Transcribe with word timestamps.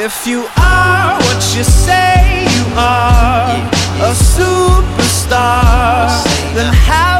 If 0.00 0.26
you 0.26 0.46
are 0.56 1.18
what 1.20 1.56
you 1.56 1.64
say 1.64 2.46
you 2.50 2.64
are, 2.76 3.56
a 4.00 4.14
superstar, 4.14 6.22
then 6.54 6.72
have 6.74 7.17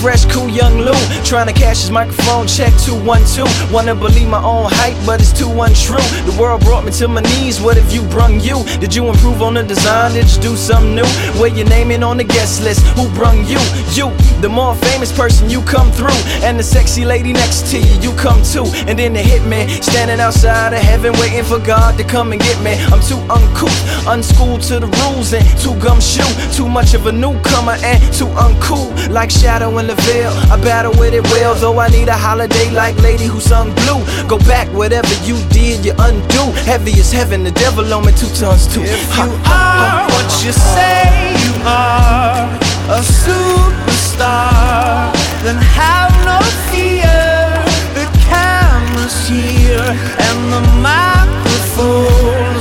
fresh, 0.00 0.24
cool 0.26 0.48
young 0.48 0.78
Lou 0.78 0.92
trying 1.32 1.46
to 1.46 1.58
cash 1.58 1.80
his 1.80 1.90
microphone 1.90 2.46
check 2.46 2.70
212. 2.84 3.72
Wanna 3.72 3.94
believe 3.94 4.28
my 4.28 4.44
own 4.44 4.66
hype, 4.68 4.98
but 5.06 5.18
it's 5.18 5.32
too 5.32 5.48
untrue. 5.48 5.96
The 6.28 6.36
world 6.38 6.60
brought 6.60 6.84
me 6.84 6.92
to 7.00 7.08
my 7.08 7.22
knees. 7.22 7.58
What 7.58 7.78
have 7.78 7.90
you 7.90 8.02
brung 8.08 8.38
you? 8.38 8.62
Did 8.80 8.94
you 8.94 9.08
improve 9.08 9.40
on 9.40 9.54
the 9.54 9.62
design? 9.62 10.12
Did 10.12 10.28
you 10.28 10.42
do 10.42 10.56
something 10.56 10.94
new? 10.94 11.08
Where 11.40 11.48
your 11.48 11.66
name 11.66 11.90
in 11.90 12.02
on 12.02 12.18
the 12.18 12.24
guest 12.24 12.62
list? 12.62 12.84
Who 12.98 13.08
brung 13.14 13.46
you? 13.46 13.56
You, 13.96 14.12
the 14.42 14.50
more 14.50 14.74
famous 14.74 15.10
person, 15.10 15.48
you 15.48 15.62
come 15.62 15.90
through. 15.92 16.20
And 16.44 16.58
the 16.58 16.62
sexy 16.62 17.06
lady 17.06 17.32
next 17.32 17.70
to 17.70 17.78
you, 17.78 17.94
you 18.02 18.12
come 18.16 18.42
too. 18.42 18.66
And 18.86 18.98
then 18.98 19.14
the 19.14 19.22
hitman 19.22 19.82
standing 19.82 20.20
outside 20.20 20.74
of 20.74 20.80
heaven, 20.80 21.14
waiting 21.14 21.44
for 21.44 21.58
God 21.58 21.96
to 21.96 22.04
come 22.04 22.32
and 22.32 22.42
get 22.42 22.60
me. 22.60 22.72
I'm 22.92 23.00
too 23.00 23.20
uncouth, 23.32 23.80
unschooled 24.06 24.60
to 24.68 24.80
the 24.80 24.90
rules, 25.00 25.32
and 25.32 25.44
too 25.56 25.74
gumshoe. 25.80 26.28
Too 26.52 26.68
much 26.68 26.92
of 26.92 27.06
a 27.06 27.12
newcomer 27.12 27.76
and 27.80 28.00
too 28.12 28.28
uncool. 28.36 28.92
Like 29.08 29.30
shadow 29.30 29.78
in 29.78 29.86
the 29.86 29.94
veil, 29.94 30.32
I 30.52 30.60
battle 30.60 30.92
with 31.00 31.14
it 31.14 31.21
well. 31.30 31.54
Though 31.54 31.78
I 31.78 31.88
need 31.88 32.08
a 32.08 32.16
holiday 32.16 32.70
like 32.70 32.96
lady 32.98 33.26
who 33.26 33.40
sung 33.40 33.72
blue. 33.74 34.02
Go 34.28 34.38
back, 34.38 34.68
whatever 34.72 35.14
you 35.24 35.36
did, 35.50 35.84
you 35.84 35.94
undo. 35.98 36.52
Heavy 36.64 36.92
as 37.00 37.12
heaven, 37.12 37.42
the 37.44 37.52
devil 37.52 37.92
on 37.92 38.04
me 38.06 38.12
two 38.12 38.28
tons 38.38 38.66
too. 38.72 38.82
If 38.82 39.16
you 39.16 39.30
are 39.46 40.06
what 40.12 40.30
you 40.44 40.52
say 40.52 41.34
you 41.44 41.54
are, 41.64 42.48
a 42.98 43.00
superstar, 43.22 45.12
then 45.44 45.56
have 45.78 46.12
no 46.24 46.38
fear. 46.70 47.20
The 47.98 48.06
camera's 48.28 49.16
here 49.28 49.90
and 50.26 50.38
the 50.54 50.62
microphones, 50.82 52.51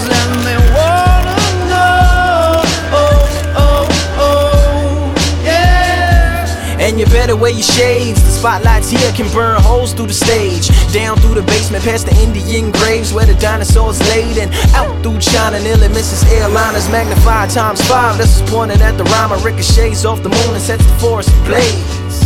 better 7.21 7.35
wear 7.35 7.51
your 7.51 7.61
shades. 7.61 8.19
The 8.23 8.31
spotlights 8.31 8.89
here 8.89 9.11
can 9.11 9.31
burn 9.31 9.61
holes 9.61 9.93
through 9.93 10.07
the 10.07 10.13
stage. 10.27 10.65
Down 10.91 11.15
through 11.17 11.35
the 11.35 11.43
basement, 11.43 11.83
past 11.83 12.07
the 12.07 12.15
Indian 12.17 12.71
graves 12.71 13.13
where 13.13 13.27
the 13.27 13.35
dinosaurs 13.35 13.99
laid. 14.09 14.39
And 14.39 14.49
out 14.73 14.89
through 15.03 15.19
China, 15.19 15.61
nearly 15.61 15.87
misses 15.89 16.23
airliners. 16.33 16.89
Magnified 16.89 17.51
times 17.51 17.79
five. 17.87 18.17
This 18.17 18.41
is 18.41 18.49
pointed 18.49 18.81
at 18.81 18.97
the 18.97 19.03
rhyme. 19.03 19.29
Ricochets 19.45 20.03
off 20.03 20.23
the 20.23 20.29
moon 20.29 20.51
and 20.57 20.63
sets 20.63 20.83
the 20.83 20.97
forest 20.97 21.29
ablaze. 21.45 22.17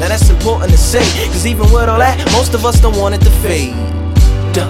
Now 0.00 0.08
that's 0.10 0.28
important 0.28 0.72
to 0.72 0.78
say, 0.78 1.06
cause 1.30 1.46
even 1.46 1.70
with 1.70 1.88
all 1.88 2.00
that, 2.00 2.18
most 2.32 2.52
of 2.52 2.66
us 2.66 2.80
don't 2.80 2.98
want 2.98 3.14
it 3.14 3.20
to 3.20 3.30
fade. 3.46 3.74
Duh. 4.52 4.66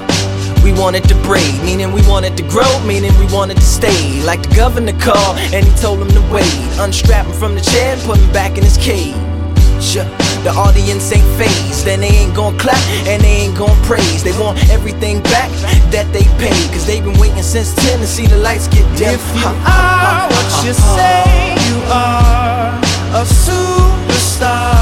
We 0.63 0.75
want 0.75 0.97
it 0.97 1.05
to 1.09 1.15
braid, 1.25 1.57
meaning 1.65 1.93
we 1.93 2.03
want 2.07 2.27
it 2.27 2.37
to 2.37 2.43
grow, 2.43 2.69
meaning 2.85 3.17
we 3.19 3.25
want 3.33 3.53
it 3.53 3.55
to 3.55 3.69
stay. 3.79 4.23
Like 4.23 4.43
the 4.43 4.55
governor 4.55 4.93
called, 5.01 5.39
and 5.55 5.65
he 5.65 5.73
told 5.81 6.03
him 6.03 6.09
to 6.09 6.21
wait. 6.31 6.53
Unstrap 6.79 7.25
him 7.25 7.33
from 7.33 7.55
the 7.55 7.63
chair 7.63 7.95
and 7.95 8.03
put 8.03 8.19
him 8.19 8.31
back 8.35 8.59
in 8.59 8.65
his 8.65 8.77
cage. 8.77 9.30
The 9.81 10.53
audience 10.57 11.11
ain't 11.11 11.27
phased, 11.39 11.87
then 11.87 12.01
they 12.01 12.09
ain't 12.09 12.35
gon' 12.35 12.57
clap 12.59 12.77
and 13.09 13.23
they 13.23 13.49
ain't 13.49 13.57
gon' 13.57 13.75
praise. 13.83 14.23
They 14.23 14.33
want 14.39 14.59
everything 14.69 15.23
back 15.23 15.51
that 15.91 16.07
they 16.13 16.25
paid, 16.37 16.71
cause 16.71 16.87
they've 16.87 17.03
been 17.03 17.19
waiting 17.19 17.43
since 17.43 17.75
10 17.75 17.99
to 18.01 18.07
see 18.07 18.27
the 18.27 18.37
lights 18.37 18.69
get 18.69 18.85
dim. 18.99 19.15
If 19.15 19.25
you 19.37 19.47
are 19.47 20.29
what 20.29 20.65
you 20.65 20.75
say 20.75 21.57
you 21.69 21.81
are, 21.89 22.77
a 23.17 23.25
superstar, 23.25 24.80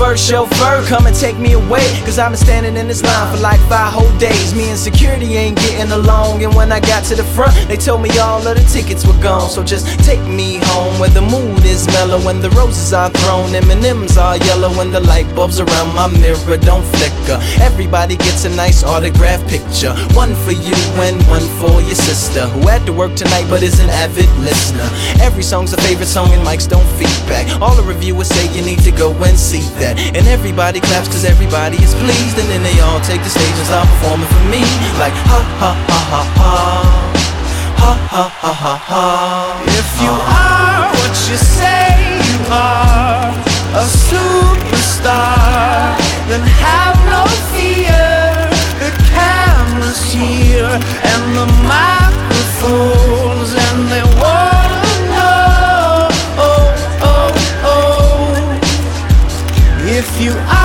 chauffeur, 0.00 0.16
chauffeur, 0.16 0.86
come 0.88 1.06
and 1.06 1.14
take 1.14 1.38
me 1.38 1.52
away. 1.52 1.84
Cause 2.04 2.18
I've 2.18 2.30
been 2.30 2.38
standing 2.38 2.76
in 2.76 2.88
this 2.88 3.02
line 3.02 3.34
for 3.34 3.42
like 3.42 3.60
five 3.68 3.92
whole 3.92 4.18
days. 4.18 4.54
Me 4.54 4.70
and 4.70 4.78
security 4.78 5.36
ain't 5.36 5.58
getting 5.58 5.92
along. 5.92 6.42
And 6.42 6.54
when 6.54 6.72
I 6.72 6.80
got 6.80 7.04
to 7.04 7.14
the 7.14 7.24
front, 7.24 7.54
they 7.68 7.76
told 7.76 8.00
me 8.00 8.08
all 8.18 8.46
of 8.46 8.56
the 8.56 8.64
tickets 8.64 9.06
were 9.06 9.20
gone. 9.22 9.50
So 9.50 9.62
just 9.62 9.86
take 10.04 10.20
me 10.22 10.58
home 10.62 10.98
where 10.98 11.10
the 11.10 11.20
mood 11.20 11.64
is 11.64 11.86
mellow. 11.88 12.20
and 12.28 12.42
the 12.42 12.50
roses 12.50 12.92
are 12.92 13.10
thrown, 13.10 13.54
M&M's 13.54 14.16
are 14.16 14.36
yellow. 14.38 14.72
and 14.80 14.92
the 14.94 15.00
light 15.00 15.28
bulbs 15.34 15.60
around 15.60 15.94
my 15.94 16.08
mirror 16.08 16.56
don't 16.56 16.84
flicker. 16.96 17.38
Everybody 17.60 18.16
gets 18.16 18.44
a 18.44 18.50
nice 18.50 18.82
autograph 18.82 19.46
picture. 19.48 19.92
One 20.16 20.34
for 20.34 20.52
you 20.52 20.76
and 21.04 21.20
one 21.28 21.46
for 21.60 21.80
your 21.82 21.98
sister. 22.08 22.46
Who 22.46 22.68
had 22.68 22.86
to 22.86 22.92
work 22.92 23.14
tonight 23.16 23.46
but 23.50 23.62
is 23.62 23.80
an 23.80 23.90
avid 23.90 24.30
listener. 24.38 24.88
Every 25.20 25.42
song's 25.42 25.72
a 25.74 25.76
favorite 25.82 26.08
song 26.08 26.32
and 26.32 26.42
mics 26.46 26.68
don't 26.68 26.88
feedback. 26.96 27.60
All 27.60 27.74
the 27.74 27.82
reviewers 27.82 28.28
say 28.28 28.48
you 28.56 28.64
need 28.64 28.80
to 28.80 28.92
go 28.92 29.12
and 29.24 29.38
see 29.38 29.60
that. 29.80 29.89
And 30.16 30.26
everybody 30.28 30.80
claps 30.80 31.08
cause 31.08 31.24
everybody 31.24 31.78
is 31.82 31.94
pleased. 31.94 32.38
And 32.38 32.48
then 32.48 32.62
they 32.62 32.78
all 32.80 33.00
take 33.00 33.22
the 33.22 33.30
stage 33.30 33.56
and 33.60 33.66
start 33.66 33.88
performing 33.88 34.28
for 34.28 34.44
me. 34.52 34.62
Like 35.02 35.14
ha 35.30 35.40
ha 35.60 35.72
ha 35.88 36.00
ha 36.12 36.22
ha. 36.38 36.54
Ha 37.80 37.92
ha 38.12 38.24
ha 38.42 38.52
ha 38.52 38.74
ha. 38.90 39.06
If 39.80 39.88
you 40.04 40.12
are 40.12 40.84
what 40.92 41.16
you 41.28 41.38
say 41.40 42.20
you 42.28 42.38
are, 42.52 43.32
a 43.80 43.84
superstar, 44.10 45.96
then 46.28 46.42
have 46.60 46.98
no 47.08 47.24
fear. 47.56 48.04
The 48.82 48.92
camera's 49.16 50.02
here 50.12 50.76
and 51.10 51.22
the 51.38 51.46
microphones, 51.64 53.39
you 60.20 60.59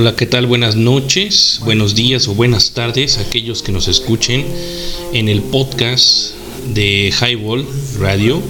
Hola, 0.00 0.16
¿qué 0.16 0.24
tal? 0.24 0.46
Buenas 0.46 0.76
noches, 0.76 1.60
buenos 1.62 1.94
días 1.94 2.26
o 2.26 2.34
buenas 2.34 2.70
tardes 2.70 3.18
a 3.18 3.20
aquellos 3.20 3.62
que 3.62 3.70
nos 3.70 3.86
escuchen 3.86 4.46
en 5.12 5.28
el 5.28 5.42
podcast 5.42 6.30
de 6.72 7.12
Highball 7.20 7.66
Radio. 7.98 8.40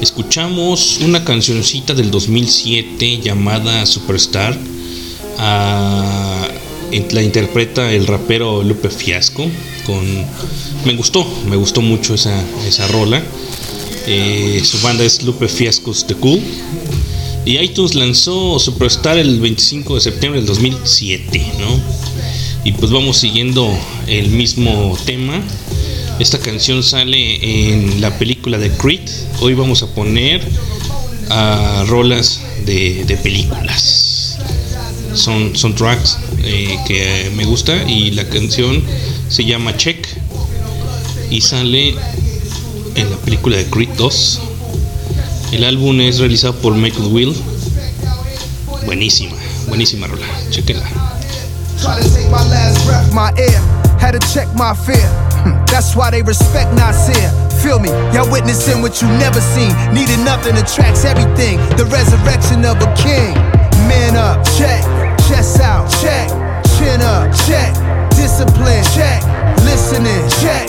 Escuchamos 0.00 0.98
una 0.98 1.24
cancioncita 1.24 1.94
del 1.94 2.10
2007 2.10 3.20
llamada 3.22 3.86
Superstar. 3.86 4.58
Ah, 5.38 6.48
la 6.90 7.22
interpreta 7.22 7.92
el 7.92 8.08
rapero 8.08 8.64
Lupe 8.64 8.90
Fiasco. 8.90 9.48
Con, 9.86 10.04
me 10.84 10.96
gustó, 10.96 11.24
me 11.48 11.54
gustó 11.54 11.82
mucho 11.82 12.14
esa, 12.14 12.36
esa 12.66 12.88
rola. 12.88 13.22
Eh, 14.08 14.60
su 14.64 14.80
banda 14.80 15.04
es 15.04 15.22
Lupe 15.22 15.46
Fiascos 15.46 16.04
The 16.04 16.16
Cool. 16.16 16.40
Y 17.46 17.58
iTunes 17.58 17.94
lanzó 17.94 18.58
Superstar 18.58 19.18
el 19.18 19.38
25 19.38 19.96
de 19.96 20.00
septiembre 20.00 20.40
del 20.40 20.46
2007, 20.46 21.52
¿no? 21.60 21.80
Y 22.64 22.72
pues 22.72 22.90
vamos 22.90 23.18
siguiendo 23.18 23.70
el 24.06 24.28
mismo 24.28 24.96
tema. 25.04 25.42
Esta 26.18 26.38
canción 26.38 26.82
sale 26.82 27.74
en 27.74 28.00
la 28.00 28.18
película 28.18 28.56
de 28.56 28.70
Creed. 28.70 29.10
Hoy 29.40 29.52
vamos 29.52 29.82
a 29.82 29.88
poner 29.88 30.40
a 31.28 31.84
rolas 31.86 32.40
de, 32.64 33.18
películas. 33.22 34.38
Son, 35.12 35.54
son 35.54 35.74
tracks 35.74 36.18
eh, 36.44 36.78
que 36.86 37.30
me 37.36 37.44
gusta 37.44 37.88
y 37.88 38.12
la 38.12 38.26
canción 38.28 38.82
se 39.28 39.44
llama 39.44 39.76
Check 39.76 40.08
y 41.30 41.42
sale 41.42 41.94
en 42.94 43.10
la 43.10 43.16
película 43.18 43.58
de 43.58 43.66
Creed 43.66 43.90
2. 43.98 44.40
El 45.54 45.62
álbum 45.62 46.00
es 46.00 46.18
realizado 46.18 46.52
por 46.56 46.74
Michael 46.74 47.12
Will. 47.12 47.32
Buenísima, 48.86 49.36
buenísima 49.68 50.08
rola. 50.08 50.26
Chequenla. 50.50 50.84
Had 54.00 54.12
to 54.12 54.18
check 54.34 54.48
my 54.56 54.74
fear. 54.74 55.08
That's 55.70 55.94
why 55.94 56.10
they 56.10 56.22
respect 56.22 56.72
Nasir. 56.74 57.30
Feel 57.62 57.78
me? 57.78 57.88
Y'all 58.12 58.28
witnessing 58.28 58.82
what 58.82 59.00
you 59.00 59.06
never 59.06 59.40
seen. 59.40 59.70
Needed 59.94 60.18
nothing 60.24 60.56
attracts 60.56 61.04
everything. 61.04 61.58
The 61.78 61.84
resurrection 61.86 62.64
of 62.64 62.82
a 62.82 62.92
king. 62.96 63.32
Man 63.86 64.16
up, 64.16 64.44
check. 64.58 64.82
Chest 65.28 65.60
out, 65.60 65.88
check. 66.02 66.28
Chin 66.76 67.00
up, 67.00 67.30
check. 67.46 67.72
Discipline, 68.10 68.82
check. 68.92 69.22
Listening. 69.62 70.28
Check. 70.42 70.68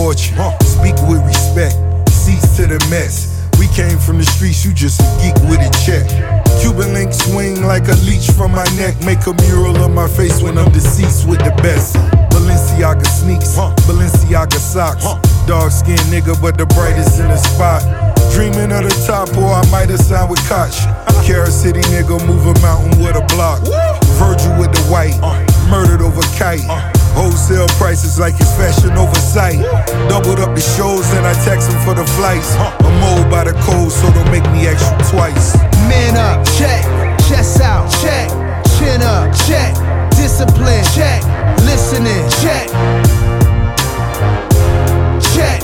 Fortune. 0.00 0.40
Speak 0.64 0.96
with 1.04 1.20
respect, 1.28 1.76
seats 2.08 2.56
to 2.56 2.64
the 2.64 2.80
mess. 2.88 3.36
We 3.60 3.68
came 3.68 3.98
from 3.98 4.16
the 4.16 4.24
streets, 4.24 4.64
you 4.64 4.72
just 4.72 4.96
a 5.00 5.08
geek 5.20 5.36
with 5.52 5.60
a 5.60 5.68
check. 5.84 6.08
Cuban 6.64 6.94
link 6.96 7.12
swing 7.12 7.60
like 7.68 7.84
a 7.88 7.96
leech 8.08 8.32
from 8.32 8.52
my 8.52 8.64
neck. 8.80 8.96
Make 9.04 9.28
a 9.28 9.36
mural 9.44 9.76
of 9.76 9.92
my 9.92 10.08
face 10.08 10.40
when 10.40 10.56
I'm 10.56 10.72
deceased 10.72 11.28
with 11.28 11.44
the 11.44 11.52
best. 11.60 11.96
Balenciaga 12.32 13.04
sneaks, 13.04 13.60
Balenciaga 13.84 14.56
socks. 14.56 15.04
Dark 15.46 15.70
skinned 15.70 16.08
nigga, 16.08 16.32
but 16.40 16.56
the 16.56 16.64
brightest 16.64 17.20
in 17.20 17.28
the 17.28 17.36
spot. 17.36 17.84
Dreaming 18.32 18.72
of 18.72 18.88
the 18.88 18.96
top, 19.04 19.28
or 19.36 19.52
I 19.52 19.60
might 19.70 19.90
have 19.90 20.00
signed 20.00 20.30
with 20.30 20.40
Koch. 20.48 20.72
Carrot 21.26 21.52
City 21.52 21.84
nigga, 21.92 22.16
move 22.26 22.48
a 22.48 22.56
mountain 22.64 22.96
with 23.04 23.20
a 23.20 23.24
block. 23.36 23.60
Virgil 24.16 24.56
with 24.56 24.72
the 24.72 24.84
white, 24.88 25.20
murdered 25.68 26.00
over 26.00 26.24
kite. 26.40 26.64
Wholesale 27.20 27.68
prices 27.76 28.18
like 28.18 28.32
it's 28.40 28.50
fashion 28.56 28.96
oversight. 28.96 29.60
Doubled 30.08 30.40
up 30.40 30.54
the 30.54 30.60
shows, 30.62 31.04
and 31.12 31.26
I 31.26 31.34
tax 31.44 31.66
them 31.66 31.76
for 31.84 31.92
the 31.92 32.06
flights. 32.16 32.56
I'm 32.56 32.96
old 33.12 33.28
by 33.28 33.44
the 33.44 33.52
code, 33.60 33.92
so 33.92 34.10
don't 34.16 34.30
make 34.32 34.48
me 34.56 34.66
ask 34.66 34.80
you 34.80 34.96
twice. 35.12 35.52
Man 35.84 36.16
up, 36.16 36.40
check. 36.56 36.80
Chest 37.28 37.60
out, 37.60 37.92
check. 38.00 38.30
Chin 38.78 39.02
up, 39.02 39.36
check. 39.44 39.76
Discipline, 40.16 40.82
check. 40.96 41.20
Listening, 41.68 42.24
check. 42.40 42.72
Check. 45.36 45.60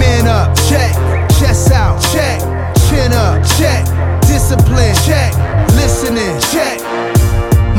Man 0.00 0.24
up, 0.24 0.56
check. 0.72 0.96
Chest 1.36 1.70
out, 1.72 2.00
check. 2.08 2.40
Chin 2.88 3.12
up, 3.12 3.44
check. 3.60 3.84
Discipline, 4.22 4.96
check. 5.04 5.36
Listening, 5.76 6.40
check. 6.48 6.79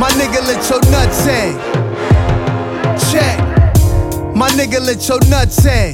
My 0.01 0.09
nigga, 0.13 0.41
let 0.47 0.67
your 0.67 0.81
nuts 0.89 1.25
hang. 1.25 1.55
Check. 3.11 3.37
My 4.35 4.49
nigga, 4.49 4.79
let 4.83 5.07
your 5.07 5.19
nuts 5.29 5.63
hang. 5.63 5.93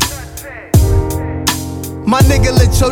My 2.07 2.21
nigga, 2.21 2.54
let 2.57 2.80
your 2.80 2.92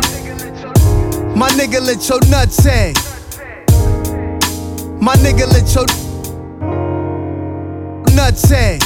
my 1.34 1.48
nigga 1.52 1.80
let 1.80 2.06
your 2.06 2.20
nuts 2.28 2.62
hang. 2.62 2.92
My 5.00 5.14
nigga 5.16 5.46
let 5.50 5.74
your 5.74 5.86
nuts 8.14 8.50
hang. 8.50 8.80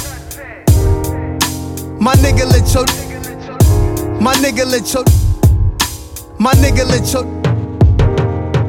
My 2.00 2.14
nigga 2.14 2.46
let 2.46 2.72
your 2.72 2.86
my 4.20 4.34
nigga 4.36 4.66
let 4.70 4.94
your 4.94 5.04
my 6.38 6.54
nigga 6.54 6.86
let 6.86 7.12
your 7.12 7.24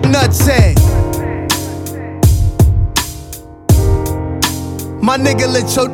nuts 0.10 0.48
hang. 0.48 1.01
My 5.04 5.18
nigga 5.18 5.52
let 5.52 5.76
your 5.76 5.90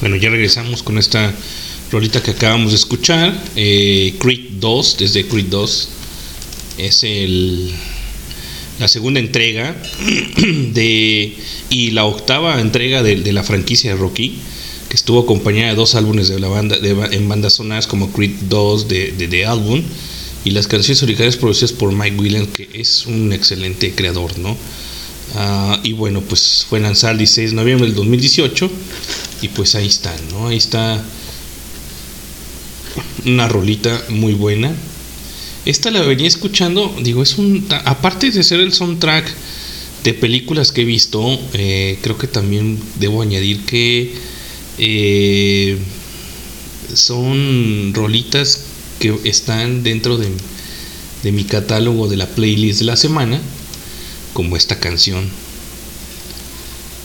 Bueno, 0.00 0.16
ya 0.16 0.30
regresamos 0.30 0.82
con 0.82 0.98
esta 0.98 1.32
rolita 1.92 2.20
que 2.20 2.32
acabamos 2.32 2.70
de 2.72 2.76
escuchar. 2.76 3.32
Eh, 3.54 4.16
Creed 4.18 4.58
2, 4.58 4.96
desde 4.98 5.28
Creed 5.28 5.46
2. 5.46 5.88
Es 6.78 7.04
el, 7.04 7.72
la 8.78 8.88
segunda 8.88 9.20
entrega 9.20 9.76
de, 10.72 11.34
y 11.70 11.90
la 11.90 12.04
octava 12.04 12.60
entrega 12.60 13.02
de, 13.02 13.32
la 13.32 13.42
franquicia 13.42 13.92
de 13.92 13.96
Rocky, 13.96 14.38
que 14.88 14.96
estuvo 14.96 15.20
acompañada 15.20 15.70
de 15.70 15.76
dos 15.76 15.94
álbumes 15.94 16.28
de 16.28 16.40
la 16.40 16.48
banda, 16.48 16.76
en 17.10 17.28
bandas 17.28 17.54
sonoras 17.54 17.86
como 17.86 18.12
Creed 18.12 18.32
2 18.48 18.88
de, 18.88 19.28
The 19.28 19.46
Album 19.46 19.82
y 20.44 20.50
las 20.52 20.66
canciones 20.66 21.02
originales 21.02 21.36
producidas 21.36 21.72
por 21.72 21.92
Mike 21.92 22.16
Williams, 22.16 22.48
que 22.48 22.68
es 22.72 23.06
un 23.06 23.32
excelente 23.32 23.92
creador, 23.94 24.38
¿no? 24.38 24.56
Ah, 25.34 25.78
y 25.82 25.92
bueno, 25.92 26.22
pues 26.22 26.64
fue 26.68 26.80
lanzada 26.80 27.12
el 27.12 27.18
16 27.18 27.50
de 27.50 27.56
noviembre 27.56 27.86
del 27.86 27.96
2018 27.96 28.70
y 29.42 29.48
pues 29.48 29.74
ahí 29.74 29.86
está, 29.86 30.14
¿no? 30.32 30.48
Ahí 30.48 30.56
está 30.56 31.04
una 33.26 33.48
rolita 33.48 34.02
muy 34.08 34.32
buena. 34.32 34.72
Esta 35.68 35.90
la 35.90 36.00
venía 36.00 36.26
escuchando, 36.26 36.96
digo, 37.02 37.22
es 37.22 37.36
un... 37.36 37.66
Aparte 37.84 38.30
de 38.30 38.42
ser 38.42 38.58
el 38.60 38.72
soundtrack 38.72 39.30
de 40.02 40.14
películas 40.14 40.72
que 40.72 40.80
he 40.80 40.84
visto, 40.86 41.38
eh, 41.52 41.98
creo 42.00 42.16
que 42.16 42.26
también 42.26 42.80
debo 42.98 43.20
añadir 43.20 43.66
que 43.66 44.14
eh, 44.78 45.76
son 46.94 47.92
rolitas 47.92 48.62
que 48.98 49.14
están 49.24 49.82
dentro 49.82 50.16
de, 50.16 50.30
de 51.22 51.32
mi 51.32 51.44
catálogo 51.44 52.08
de 52.08 52.16
la 52.16 52.28
playlist 52.28 52.78
de 52.78 52.86
la 52.86 52.96
semana, 52.96 53.38
como 54.32 54.56
esta 54.56 54.80
canción 54.80 55.28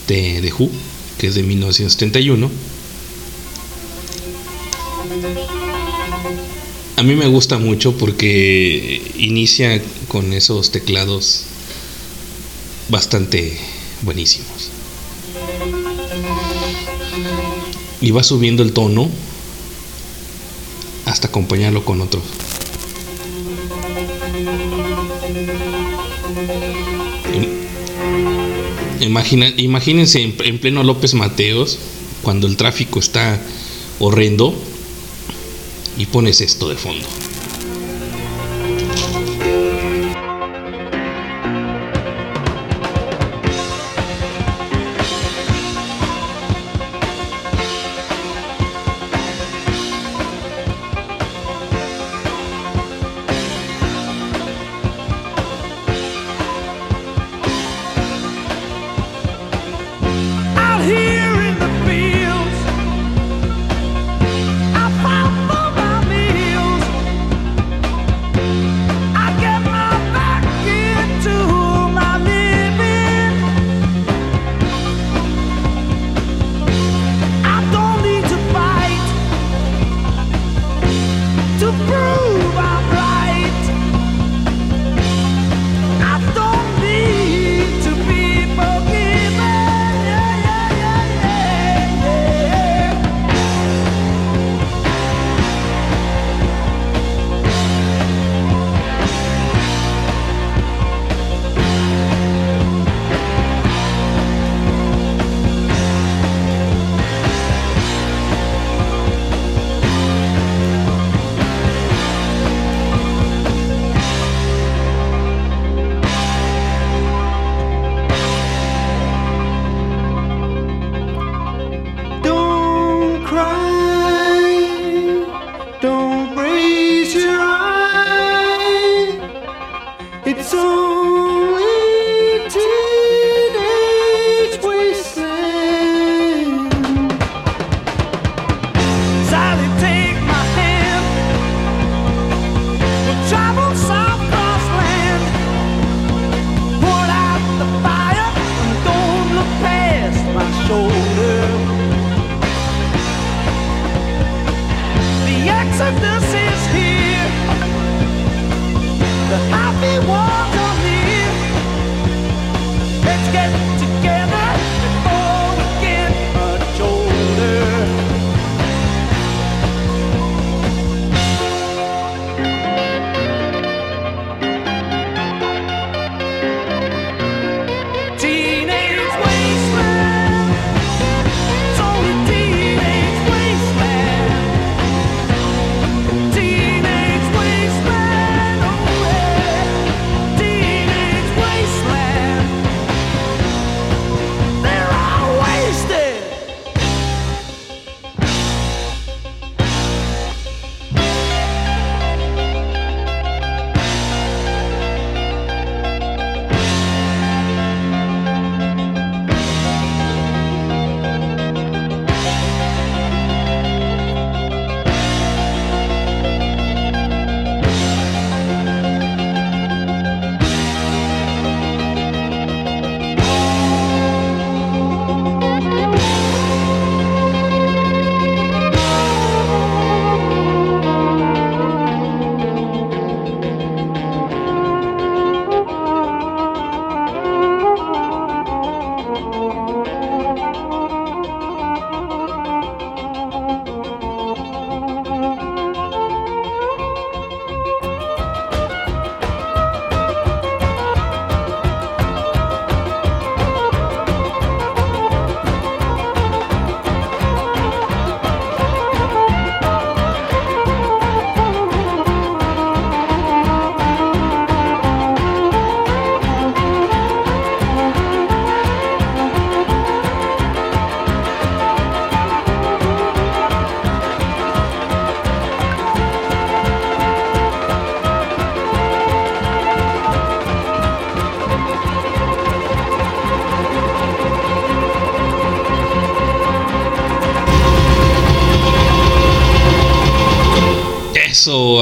de, 0.07 0.39
de 0.39 0.53
Who, 0.53 0.71
que 1.17 1.27
es 1.27 1.35
de 1.35 1.43
1971. 1.43 2.49
A 6.95 7.03
mí 7.03 7.15
me 7.15 7.27
gusta 7.27 7.57
mucho 7.57 7.97
porque 7.97 9.01
inicia 9.17 9.81
con 10.07 10.31
esos 10.33 10.71
teclados 10.71 11.43
bastante 12.89 13.57
buenísimos. 14.03 14.69
Y 17.99 18.11
va 18.11 18.23
subiendo 18.23 18.63
el 18.63 18.73
tono 18.73 19.09
hasta 21.05 21.27
acompañarlo 21.27 21.83
con 21.83 22.01
otro. 22.01 22.21
Im- 27.33 29.03
Imagina, 29.05 29.47
imagínense 29.57 30.21
en, 30.21 30.35
en 30.43 30.59
pleno 30.59 30.83
López 30.83 31.13
Mateos, 31.15 31.79
cuando 32.21 32.47
el 32.47 32.55
tráfico 32.55 32.99
está 32.99 33.41
horrendo, 33.99 34.53
y 35.97 36.05
pones 36.05 36.41
esto 36.41 36.69
de 36.69 36.75
fondo. 36.75 37.07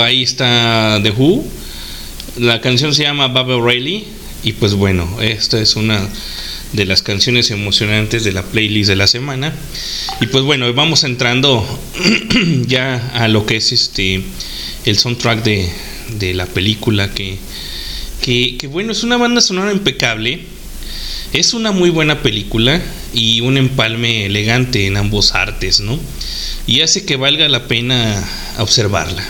Ahí 0.02 0.24
está 0.24 1.00
The 1.04 1.12
Who. 1.12 1.44
La 2.38 2.62
canción 2.62 2.94
se 2.94 3.04
llama 3.04 3.28
Baba 3.28 3.56
O'Reilly. 3.56 4.06
Y 4.44 4.54
pues 4.54 4.74
bueno, 4.74 5.22
esta 5.22 5.60
es 5.60 5.76
una 5.76 6.08
de 6.74 6.86
las 6.86 7.02
canciones 7.02 7.52
emocionantes 7.52 8.24
de 8.24 8.32
la 8.32 8.44
playlist 8.44 8.90
de 8.90 8.96
la 8.96 9.08
semana. 9.08 9.54
Y 10.20 10.28
pues 10.28 10.44
bueno, 10.44 10.72
vamos 10.74 11.04
entrando 11.04 11.66
ya 12.68 13.12
a 13.14 13.28
lo 13.28 13.46
que 13.46 13.58
es 13.58 13.72
este 13.72 14.24
el 14.86 14.98
soundtrack 14.98 15.44
de, 15.44 15.70
de 16.20 16.34
la 16.34 16.46
película 16.46 17.14
que, 17.14 17.38
que, 18.22 18.58
que 18.58 18.68
bueno, 18.68 18.94
es 18.94 19.04
una 19.04 19.18
banda 19.18 19.42
sonora 19.42 19.72
impecable. 19.72 20.42
Es 21.34 21.54
una 21.54 21.72
muy 21.72 21.90
buena 21.90 22.22
película 22.22 22.82
y 23.14 23.40
un 23.40 23.58
empalme 23.58 24.26
elegante 24.26 24.86
en 24.86 24.98
ambos 24.98 25.34
artes, 25.34 25.80
¿no? 25.80 25.98
Y 26.68 26.82
hace 26.82 27.06
que 27.06 27.16
valga 27.16 27.48
la 27.48 27.68
pena 27.68 28.22
observarla. 28.58 29.24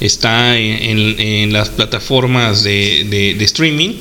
Está 0.00 0.56
en, 0.58 1.52
las 1.52 1.70
plataformas 1.70 2.62
de, 2.62 3.06
de- 3.36 3.44
streaming. 3.44 3.94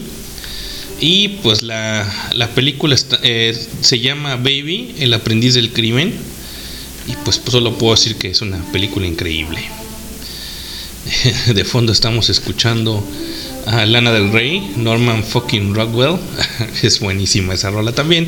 Y 0.99 1.29
pues 1.43 1.61
la, 1.63 2.07
la 2.33 2.49
película 2.49 2.95
eh, 3.23 3.57
se 3.81 3.99
llama 3.99 4.35
Baby, 4.35 4.95
el 4.99 5.13
aprendiz 5.13 5.53
del 5.53 5.71
crimen. 5.71 6.13
Y 7.07 7.13
pues, 7.23 7.41
solo 7.47 7.77
puedo 7.77 7.95
decir 7.95 8.15
que 8.15 8.29
es 8.29 8.41
una 8.41 8.57
película 8.71 9.07
increíble. 9.07 9.59
De 11.53 11.63
fondo 11.63 11.91
estamos 11.91 12.29
escuchando 12.29 13.03
a 13.65 13.85
Lana 13.85 14.11
del 14.11 14.31
Rey, 14.31 14.73
Norman 14.75 15.23
fucking 15.23 15.73
Rockwell. 15.73 16.17
Es 16.83 16.99
buenísima 16.99 17.53
esa 17.53 17.69
rola 17.71 17.91
también. 17.93 18.27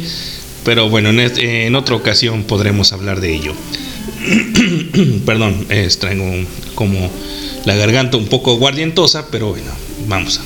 Pero 0.64 0.90
bueno, 0.90 1.10
en, 1.10 1.20
en 1.20 1.76
otra 1.76 1.96
ocasión 1.96 2.44
podremos 2.44 2.94
hablar 2.94 3.20
de 3.22 3.36
ello. 3.36 3.54
Perdón, 5.26 5.66
es, 5.70 6.00
traigo 6.00 6.26
como 6.76 7.10
la 7.66 7.76
garganta 7.76 8.18
un 8.18 8.28
poco 8.28 8.58
guardientosa, 8.58 9.28
pero 9.32 9.50
bueno, 9.50 9.72
vamos. 10.08 10.40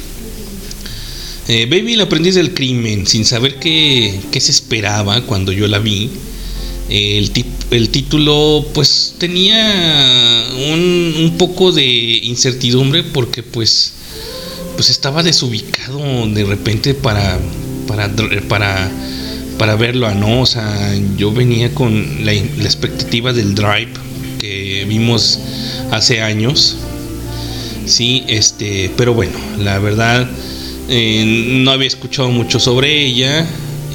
Eh, 1.47 1.67
Baby, 1.69 1.93
el 1.93 2.01
aprendiz 2.01 2.35
del 2.35 2.53
crimen, 2.53 3.05
sin 3.05 3.25
saber 3.25 3.59
qué, 3.59 4.19
qué 4.31 4.39
se 4.39 4.51
esperaba 4.51 5.21
cuando 5.21 5.51
yo 5.51 5.67
la 5.67 5.79
vi. 5.79 6.09
eh, 6.89 7.17
el, 7.17 7.31
el 7.71 7.89
título 7.89 8.65
pues 8.73 9.15
tenía 9.17 10.47
un, 10.71 11.15
un 11.19 11.37
poco 11.37 11.71
de 11.71 11.85
incertidumbre 11.85 13.03
porque 13.03 13.43
pues 13.43 13.93
pues 14.75 14.89
estaba 14.89 15.23
desubicado 15.23 16.27
de 16.27 16.43
repente 16.45 16.93
para 16.93 17.39
para 17.87 18.11
para 18.47 18.91
para 19.57 19.75
verlo 19.75 20.09
no 20.13 20.41
o 20.41 20.45
sea 20.45 20.93
yo 21.17 21.31
venía 21.31 21.73
con 21.73 22.25
la, 22.25 22.33
la 22.33 22.63
expectativa 22.63 23.33
del 23.33 23.55
drive 23.55 23.89
que 24.39 24.85
vimos 24.87 25.39
hace 25.91 26.21
años. 26.21 26.77
Sí 27.85 28.23
este 28.27 28.91
pero 28.97 29.13
bueno 29.13 29.37
la 29.59 29.79
verdad 29.79 30.27
eh, 30.89 31.23
no 31.63 31.71
había 31.71 31.87
escuchado 31.87 32.29
mucho 32.29 32.59
sobre 32.59 33.05
ella 33.05 33.45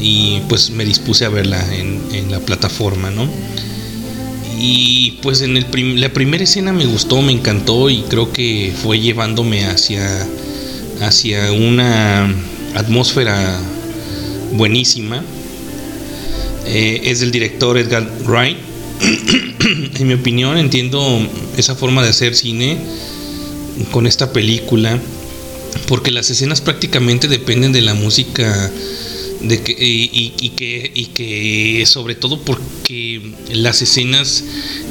y 0.00 0.40
pues 0.48 0.70
me 0.70 0.84
dispuse 0.84 1.24
a 1.24 1.28
verla 1.28 1.62
en, 1.74 2.30
la 2.30 2.40
plataforma 2.40 3.10
no 3.10 3.28
y 4.60 5.12
pues 5.22 5.40
en 5.40 5.56
el 5.56 5.66
prim- 5.66 5.96
la 5.96 6.12
primera 6.12 6.44
escena 6.44 6.72
me 6.72 6.84
gustó, 6.84 7.22
me 7.22 7.32
encantó 7.32 7.88
y 7.90 8.02
creo 8.08 8.32
que 8.32 8.72
fue 8.82 8.98
llevándome 9.00 9.64
hacia, 9.66 10.26
hacia 11.00 11.52
una 11.52 12.24
atmósfera 12.74 13.58
buenísima. 14.52 15.22
Eh, 16.68 17.00
es 17.04 17.20
del 17.20 17.30
director 17.30 17.78
Edgar 17.78 18.08
Wright. 18.26 18.56
en 19.98 20.06
mi 20.06 20.14
opinión 20.14 20.58
entiendo 20.58 21.00
esa 21.56 21.74
forma 21.74 22.02
de 22.02 22.10
hacer 22.10 22.34
cine 22.34 22.76
con 23.92 24.06
esta 24.06 24.32
película 24.32 24.98
porque 25.86 26.10
las 26.10 26.30
escenas 26.30 26.60
prácticamente 26.60 27.28
dependen 27.28 27.72
de 27.72 27.82
la 27.82 27.94
música 27.94 28.70
de 29.40 29.62
que, 29.62 29.72
y, 29.78 30.50
que, 30.56 30.90
y 30.94 31.06
que 31.06 31.84
sobre 31.86 32.16
todo 32.16 32.40
porque 32.40 33.20
las 33.52 33.82
escenas 33.82 34.42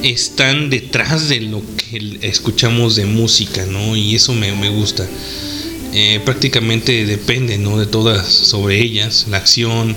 están 0.04 0.70
detrás 0.70 1.28
de 1.28 1.42
lo 1.42 1.62
que 1.76 2.20
escuchamos 2.22 2.96
de 2.96 3.06
música, 3.06 3.66
¿no? 3.66 3.98
Y 3.98 4.16
eso 4.16 4.34
me, 4.34 4.54
me 4.54 4.70
gusta. 4.70 5.06
eh, 5.94 6.22
prácticamente 6.24 7.06
depende 7.06 7.58
¿no? 7.58 7.78
de 7.78 7.86
todas 7.88 8.28
sobre 8.28 8.80
ellas. 8.82 9.26
La 9.30 9.38
acción 9.38 9.96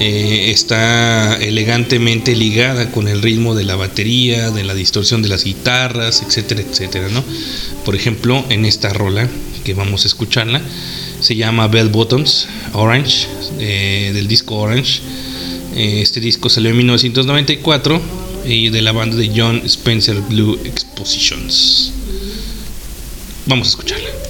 eh, 0.00 0.50
está 0.50 1.36
elegantemente 1.36 2.34
ligada 2.34 2.90
con 2.90 3.06
el 3.06 3.20
ritmo 3.20 3.54
de 3.54 3.64
la 3.64 3.76
batería, 3.76 4.50
de 4.50 4.64
la 4.64 4.74
distorsión 4.74 5.20
de 5.20 5.28
las 5.28 5.44
guitarras, 5.44 6.22
etcétera, 6.26 6.62
etcétera. 6.62 7.08
¿no? 7.10 7.22
Por 7.84 7.94
ejemplo, 7.94 8.42
en 8.48 8.64
esta 8.64 8.94
rola 8.94 9.28
que 9.62 9.74
vamos 9.74 10.04
a 10.04 10.08
escucharla, 10.08 10.62
se 11.20 11.36
llama 11.36 11.68
Bell 11.68 11.90
Bottoms 11.90 12.48
Orange, 12.72 13.28
eh, 13.58 14.10
del 14.14 14.26
disco 14.26 14.56
Orange. 14.56 15.02
este 15.76 16.20
disco 16.20 16.48
salió 16.48 16.70
en 16.70 16.78
1994 16.78 18.00
y 18.46 18.70
de 18.70 18.80
la 18.80 18.92
banda 18.92 19.16
de 19.16 19.30
John 19.36 19.60
Spencer 19.66 20.16
Blue 20.22 20.58
Expositions. 20.64 21.92
Vamos 23.46 23.68
a 23.68 23.70
escucharla. 23.70 24.29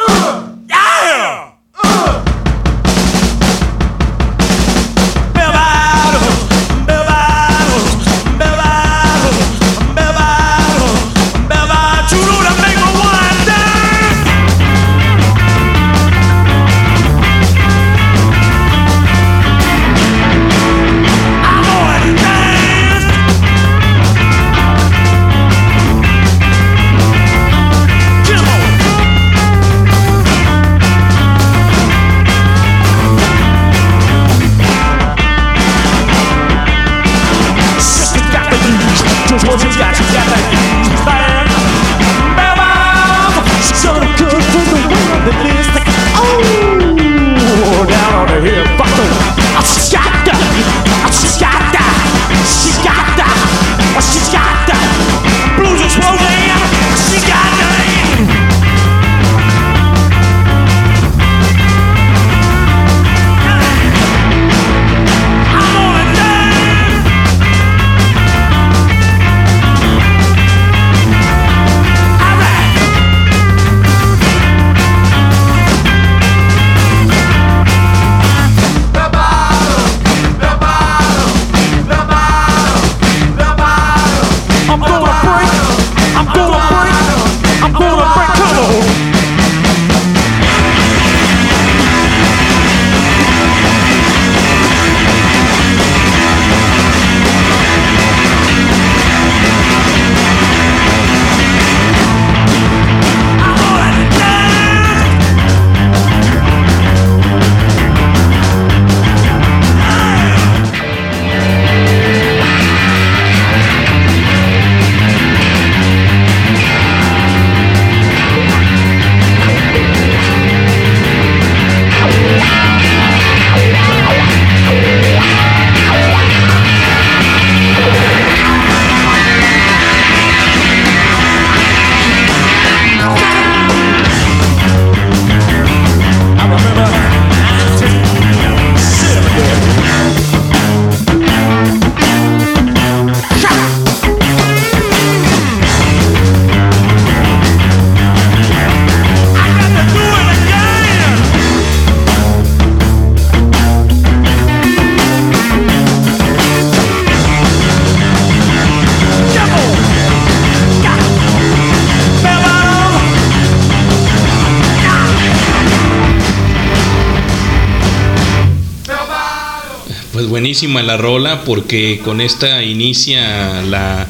La 170.83 170.97
rola 170.97 171.43
porque 171.43 171.99
con 172.03 172.21
esta 172.21 172.63
inicia 172.63 173.61
la, 173.63 174.07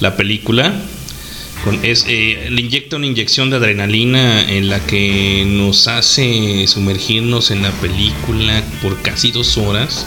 la 0.00 0.16
película. 0.16 0.74
Con, 1.64 1.84
es, 1.84 2.04
eh, 2.08 2.48
le 2.50 2.60
inyecta 2.60 2.96
una 2.96 3.06
inyección 3.06 3.50
de 3.50 3.56
adrenalina 3.56 4.48
en 4.48 4.68
la 4.68 4.78
que 4.80 5.44
nos 5.46 5.88
hace 5.88 6.66
sumergirnos 6.68 7.50
en 7.50 7.62
la 7.62 7.72
película 7.72 8.62
por 8.80 9.02
casi 9.02 9.32
dos 9.32 9.58
horas. 9.58 10.06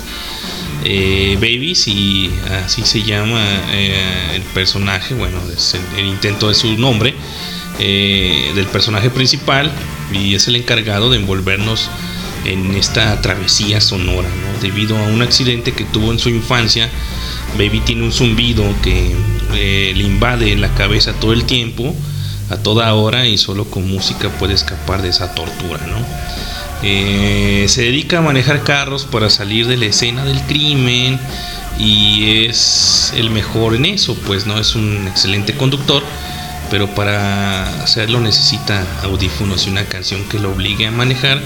Eh, 0.83 1.35
Babies 1.35 1.87
y 1.87 2.31
así 2.65 2.83
se 2.83 3.03
llama 3.03 3.43
eh, 3.73 4.35
el 4.35 4.41
personaje, 4.53 5.13
bueno, 5.13 5.39
es 5.55 5.75
el, 5.75 5.99
el 5.99 6.05
intento 6.07 6.47
de 6.47 6.55
su 6.55 6.75
nombre, 6.77 7.13
eh, 7.79 8.51
del 8.55 8.65
personaje 8.67 9.09
principal 9.09 9.71
y 10.13 10.35
es 10.35 10.47
el 10.47 10.55
encargado 10.55 11.09
de 11.09 11.17
envolvernos 11.17 11.89
en 12.45 12.75
esta 12.75 13.21
travesía 13.21 13.82
sonora, 13.82 14.30
¿no? 14.30 14.62
debido 14.62 14.97
a 14.97 15.04
un 15.04 15.21
accidente 15.21 15.73
que 15.73 15.86
tuvo 15.86 16.12
en 16.12 16.19
su 16.19 16.30
infancia. 16.30 16.89
Baby 17.58 17.82
tiene 17.82 18.04
un 18.04 18.12
zumbido 18.12 18.63
que 18.82 19.15
eh, 19.54 19.93
le 19.95 20.04
invade 20.04 20.56
la 20.56 20.73
cabeza 20.73 21.13
todo 21.13 21.34
el 21.34 21.45
tiempo, 21.45 21.95
a 22.49 22.58
toda 22.58 22.93
hora, 22.93 23.27
y 23.27 23.38
solo 23.38 23.65
con 23.65 23.89
música 23.89 24.30
puede 24.30 24.54
escapar 24.54 25.01
de 25.01 25.10
esa 25.10 25.36
tortura. 25.36 25.86
¿no? 25.88 25.97
Eh, 26.84 27.65
se 27.67 27.84
dedica 27.84 28.19
a 28.19 28.21
manejar 28.21 28.63
carros 28.63 29.06
para 29.06 29.30
salir 29.30 29.67
de 29.67 29.77
la 29.77 29.86
escena 29.86 30.25
del 30.25 30.41
crimen 30.41 31.19
y 31.77 32.45
es 32.45 33.13
el 33.15 33.30
mejor 33.30 33.75
en 33.75 33.86
eso, 33.86 34.15
pues 34.25 34.45
no 34.45 34.60
es 34.60 34.75
un 34.75 35.08
excelente 35.08 35.56
conductor, 35.56 36.04
pero 36.71 36.88
para 36.95 37.84
hacerlo 37.84 38.19
necesita 38.21 38.84
audífonos 39.03 39.67
y 39.67 39.69
una 39.69 39.86
canción 39.86 40.23
que 40.29 40.39
lo 40.39 40.51
obligue 40.51 40.88
a 40.88 40.91
manejar 40.91 41.39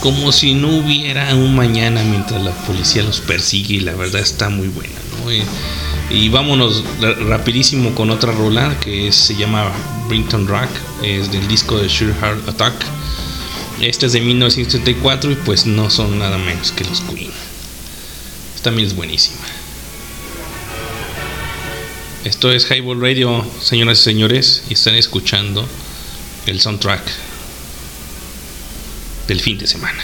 como 0.00 0.32
si 0.32 0.52
no 0.54 0.68
hubiera 0.68 1.34
un 1.34 1.54
mañana 1.56 2.02
mientras 2.02 2.42
la 2.42 2.50
policía 2.50 3.02
los 3.04 3.20
persigue 3.20 3.76
y 3.76 3.80
la 3.80 3.94
verdad 3.94 4.20
está 4.20 4.50
muy 4.50 4.68
buena. 4.68 4.92
¿no? 5.24 5.32
Y, 6.14 6.28
vámonos 6.28 6.84
ra- 7.00 7.14
rapidísimo 7.14 7.94
con 7.94 8.10
otra 8.10 8.32
rola 8.32 8.76
que 8.80 9.10
se 9.12 9.36
llama 9.36 9.70
Brington 10.08 10.46
Rock, 10.46 10.68
es 11.02 11.32
del 11.32 11.48
disco 11.48 11.78
de 11.78 11.88
Sure 11.88 12.12
Heart 12.20 12.46
Attack. 12.48 12.74
Este 13.80 14.06
es 14.06 14.12
de 14.12 14.20
1934 14.20 15.30
y 15.32 15.34
pues 15.36 15.64
no 15.64 15.88
son 15.88 16.18
nada 16.18 16.36
menos 16.36 16.72
que 16.72 16.84
los 16.84 17.00
Queen. 17.00 17.30
También 18.62 18.88
es 18.88 18.94
buenísima. 18.94 19.43
Esto 22.24 22.50
es 22.50 22.70
Highball 22.70 23.02
Radio, 23.02 23.44
señoras 23.60 24.00
y 24.00 24.02
señores, 24.02 24.64
y 24.70 24.72
están 24.72 24.94
escuchando 24.94 25.68
el 26.46 26.58
soundtrack 26.58 27.02
del 29.28 29.40
fin 29.42 29.58
de 29.58 29.66
semana. 29.66 30.02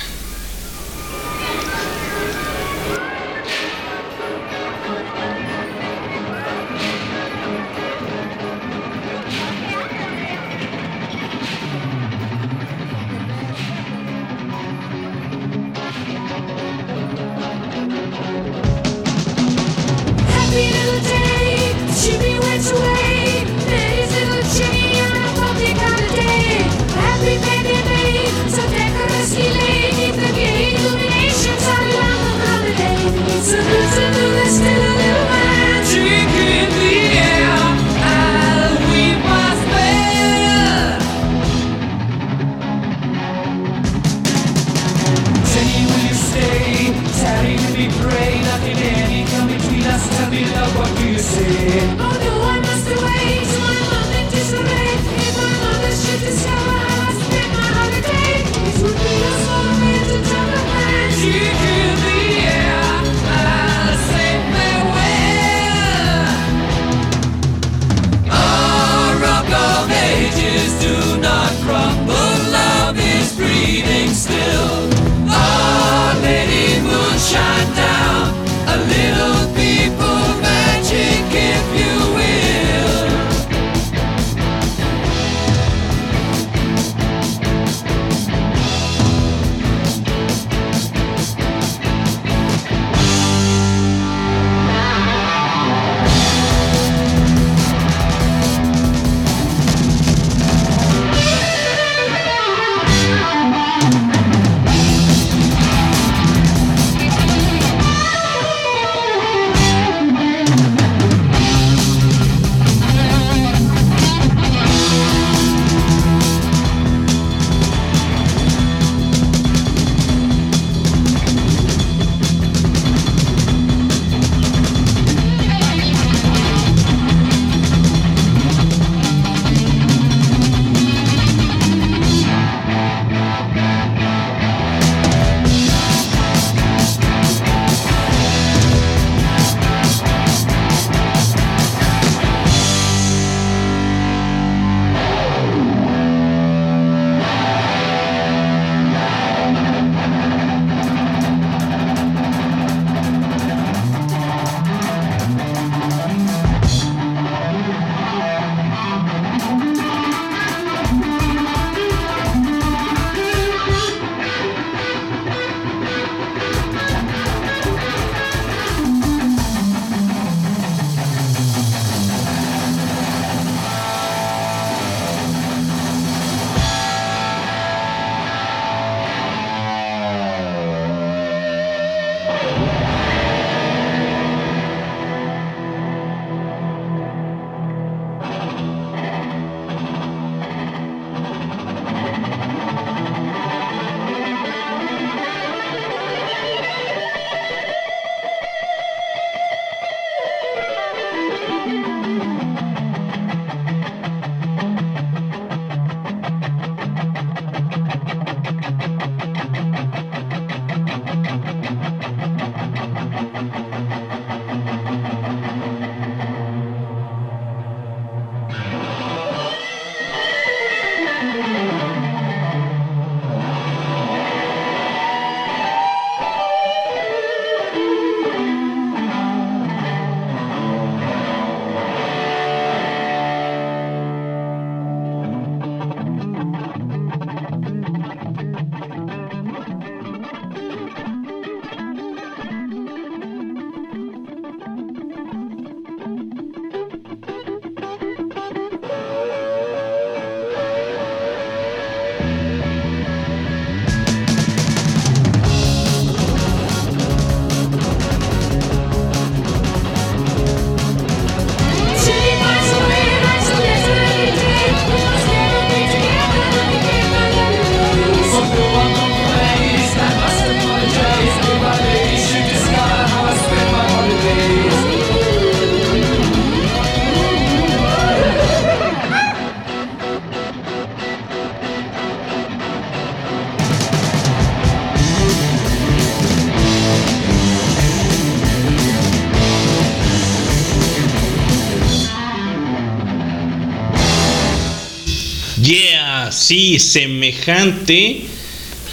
Sí, 296.51 296.81
semejante 296.81 298.23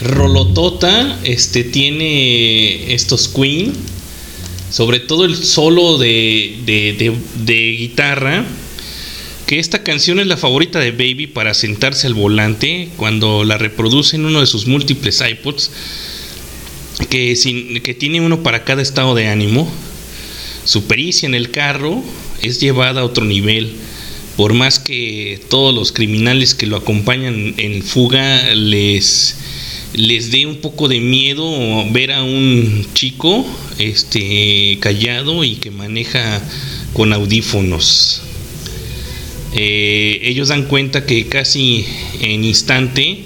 rolotota 0.00 1.18
este 1.24 1.64
tiene 1.64 2.94
estos 2.94 3.26
Queen. 3.26 3.72
Sobre 4.70 5.00
todo 5.00 5.24
el 5.24 5.34
solo 5.34 5.98
de, 5.98 6.54
de- 6.64 7.76
guitarra. 7.76 8.44
Que 9.48 9.58
esta 9.58 9.82
canción 9.82 10.20
es 10.20 10.28
la 10.28 10.36
favorita 10.36 10.78
de 10.78 10.92
Baby 10.92 11.26
para 11.26 11.52
sentarse 11.52 12.06
al 12.06 12.14
volante 12.14 12.90
cuando 12.96 13.42
la 13.42 13.58
reproduce 13.58 14.14
en 14.14 14.26
uno 14.26 14.38
de 14.38 14.46
sus 14.46 14.68
múltiples 14.68 15.20
iPods. 15.28 15.72
Que, 17.10 17.34
sin- 17.34 17.80
que 17.82 17.92
tiene 17.92 18.20
uno 18.20 18.44
para 18.44 18.62
cada 18.62 18.82
estado 18.82 19.16
de 19.16 19.26
ánimo. 19.26 19.68
Su 20.64 20.84
pericia 20.84 21.26
en 21.26 21.34
el 21.34 21.50
carro 21.50 22.04
es 22.40 22.60
llevada 22.60 23.00
a 23.00 23.04
otro 23.04 23.24
nivel. 23.24 23.72
Por 24.38 24.54
más 24.54 24.78
que 24.78 25.40
todos 25.50 25.74
los 25.74 25.90
criminales 25.90 26.54
que 26.54 26.68
lo 26.68 26.76
acompañan 26.76 27.54
en 27.56 27.82
fuga 27.82 28.54
les, 28.54 29.34
les 29.94 30.30
dé 30.30 30.46
un 30.46 30.58
poco 30.58 30.86
de 30.86 31.00
miedo 31.00 31.44
ver 31.90 32.12
a 32.12 32.22
un 32.22 32.86
chico 32.94 33.44
este, 33.80 34.78
callado 34.78 35.42
y 35.42 35.56
que 35.56 35.72
maneja 35.72 36.40
con 36.92 37.12
audífonos. 37.12 38.22
Eh, 39.56 40.20
ellos 40.22 40.50
dan 40.50 40.66
cuenta 40.66 41.04
que 41.04 41.26
casi 41.26 41.84
en 42.20 42.44
instante 42.44 43.24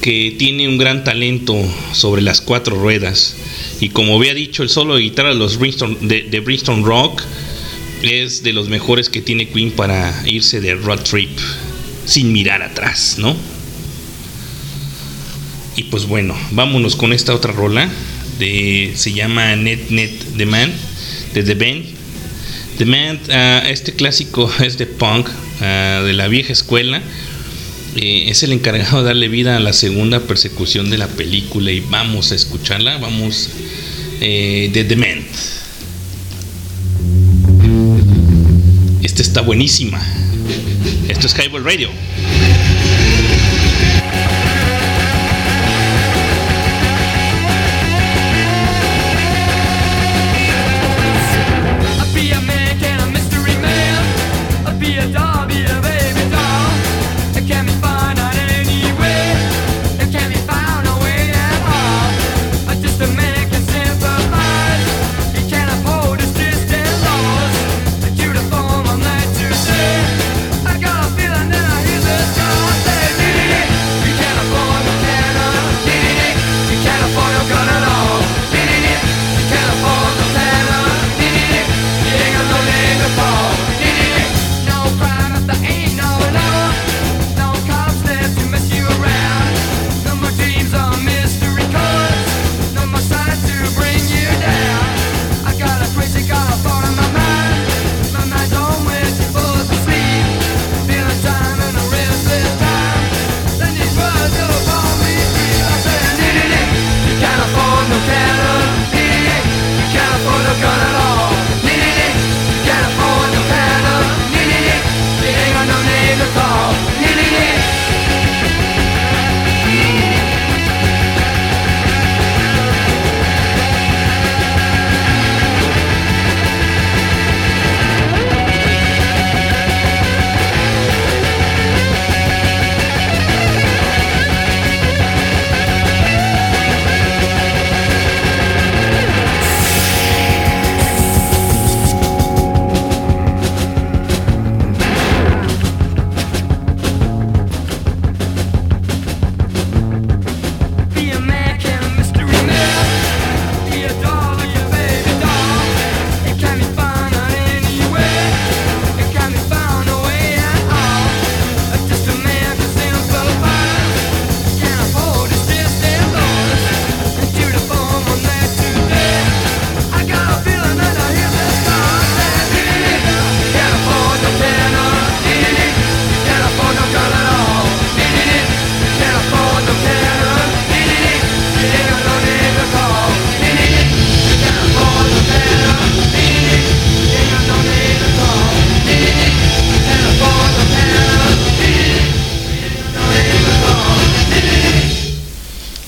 que 0.00 0.34
tiene 0.36 0.66
un 0.66 0.76
gran 0.76 1.04
talento 1.04 1.56
sobre 1.92 2.20
las 2.20 2.40
cuatro 2.40 2.74
ruedas. 2.74 3.36
Y 3.80 3.90
como 3.90 4.16
había 4.16 4.34
dicho, 4.34 4.64
el 4.64 4.70
solo 4.70 4.96
de 4.96 5.02
guitarra 5.02 5.28
de 5.28 5.36
los 5.36 5.56
Bristol, 5.56 5.96
de, 6.00 6.22
de 6.22 6.40
Bristol 6.40 6.82
Rock 6.82 7.22
es 8.02 8.42
de 8.42 8.52
los 8.52 8.68
mejores 8.68 9.08
que 9.08 9.20
tiene 9.20 9.48
Queen 9.48 9.72
para 9.72 10.22
irse 10.26 10.60
de 10.60 10.74
road 10.74 11.00
trip 11.00 11.30
sin 12.06 12.32
mirar 12.32 12.62
atrás, 12.62 13.16
¿no? 13.18 13.36
Y 15.76 15.84
pues 15.84 16.06
bueno, 16.06 16.36
vámonos 16.50 16.96
con 16.96 17.12
esta 17.12 17.34
otra 17.34 17.52
rola 17.52 17.88
de 18.38 18.92
se 18.96 19.12
llama 19.12 19.54
Net 19.56 19.90
Net 19.90 20.12
The 20.36 20.46
Man 20.46 20.72
de 21.34 21.42
The 21.42 21.54
Band. 21.54 21.84
The 22.78 22.86
Man, 22.86 23.20
ah, 23.30 23.62
este 23.68 23.92
clásico 23.92 24.50
es 24.60 24.78
de 24.78 24.86
punk 24.86 25.28
ah, 25.60 26.02
de 26.04 26.12
la 26.12 26.28
vieja 26.28 26.52
escuela. 26.52 27.02
Eh, 27.96 28.26
es 28.28 28.42
el 28.42 28.52
encargado 28.52 28.98
de 28.98 29.08
darle 29.08 29.28
vida 29.28 29.56
a 29.56 29.60
la 29.60 29.72
segunda 29.72 30.20
persecución 30.20 30.90
de 30.90 30.98
la 30.98 31.08
película 31.08 31.72
y 31.72 31.80
vamos 31.80 32.32
a 32.32 32.34
escucharla. 32.34 32.98
Vamos 32.98 33.50
eh, 34.20 34.70
de 34.72 34.84
The 34.84 34.96
Man. 34.96 35.24
Está 39.30 39.42
buenísima. 39.42 40.02
Esto 41.08 41.28
es 41.28 41.34
Highball 41.38 41.62
Radio. 41.62 41.88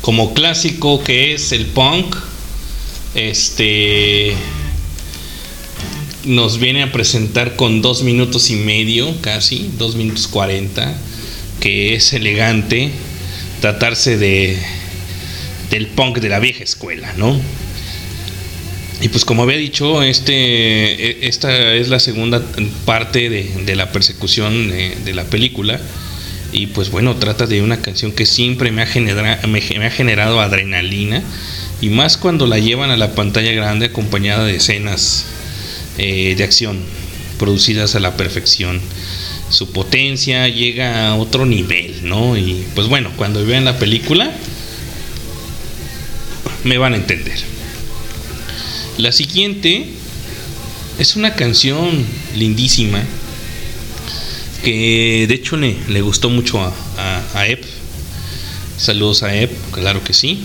Como 0.03 0.35
clásico 0.35 1.03
que 1.03 1.33
es 1.33 1.53
el 1.53 1.67
punk, 1.67 2.15
este 3.15 4.35
nos 6.25 6.59
viene 6.59 6.83
a 6.83 6.93
presentar 6.93 7.57
con 7.57 7.83
dos 7.83 8.03
minutos 8.03 8.51
y 8.51 8.57
medio, 8.57 9.21
casi, 9.23 9.71
dos 9.79 9.97
minutos 9.97 10.29
cuarenta, 10.29 10.95
que 11.61 11.95
es 11.95 12.13
elegante 12.13 12.91
tratarse 13.61 14.19
de 14.19 14.59
del 15.71 15.87
punk 15.87 16.19
de 16.19 16.29
la 16.29 16.39
vieja 16.39 16.63
escuela, 16.63 17.13
¿no? 17.17 17.41
Y 19.01 19.09
pues 19.09 19.25
como 19.25 19.43
había 19.43 19.57
dicho, 19.57 20.03
este, 20.03 20.33
e- 20.33 21.27
esta 21.27 21.75
es 21.75 21.89
la 21.89 21.99
segunda 21.99 22.41
parte 22.85 23.31
de, 23.31 23.51
de 23.65 23.75
la 23.75 23.91
persecución 23.91 24.69
de, 24.71 24.97
de 25.05 25.15
la 25.15 25.25
película. 25.25 25.81
Y 26.53 26.67
pues 26.67 26.91
bueno, 26.91 27.17
trata 27.17 27.47
de 27.47 27.63
una 27.63 27.81
canción 27.81 28.13
que 28.13 28.27
siempre 28.27 28.71
me 28.71 28.83
ha, 28.83 28.89
me 29.47 29.87
ha 29.87 29.91
generado 29.91 30.41
adrenalina. 30.41 31.23
Y 31.81 31.89
más 31.89 32.17
cuando 32.17 32.47
la 32.47 32.59
llevan 32.59 32.91
a 32.91 32.97
la 32.97 33.15
pantalla 33.15 33.53
grande 33.53 33.87
acompañada 33.87 34.45
de 34.45 34.57
escenas 34.57 35.27
eh, 35.99 36.35
de 36.37 36.45
acción 36.45 36.79
producidas 37.39 37.95
a 37.95 38.01
la 38.01 38.17
perfección. 38.17 38.81
Su 39.51 39.73
potencia 39.73 40.49
llega 40.49 41.09
a 41.09 41.17
otro 41.17 41.45
nivel, 41.45 42.09
¿no? 42.09 42.37
Y 42.37 42.65
pues 42.75 42.87
bueno, 42.87 43.11
cuando 43.17 43.45
vean 43.45 43.65
la 43.65 43.79
película 43.79 44.33
me 46.65 46.79
van 46.79 46.95
a 46.95 46.97
entender. 46.97 47.39
La 48.97 49.13
siguiente 49.13 49.87
es 50.99 51.17
una 51.17 51.35
canción 51.35 52.07
lindísima 52.37 53.03
que 54.63 55.27
de 55.29 55.35
hecho 55.35 55.57
le, 55.57 55.77
le 55.89 56.01
gustó 56.01 56.31
mucho 56.31 56.61
a, 56.61 56.73
a- 57.35 57.47
Ep. 57.49 57.65
Saludos 58.79 59.23
a 59.23 59.35
Ep, 59.37 59.51
claro 59.73 60.03
que 60.03 60.13
sí. 60.13 60.45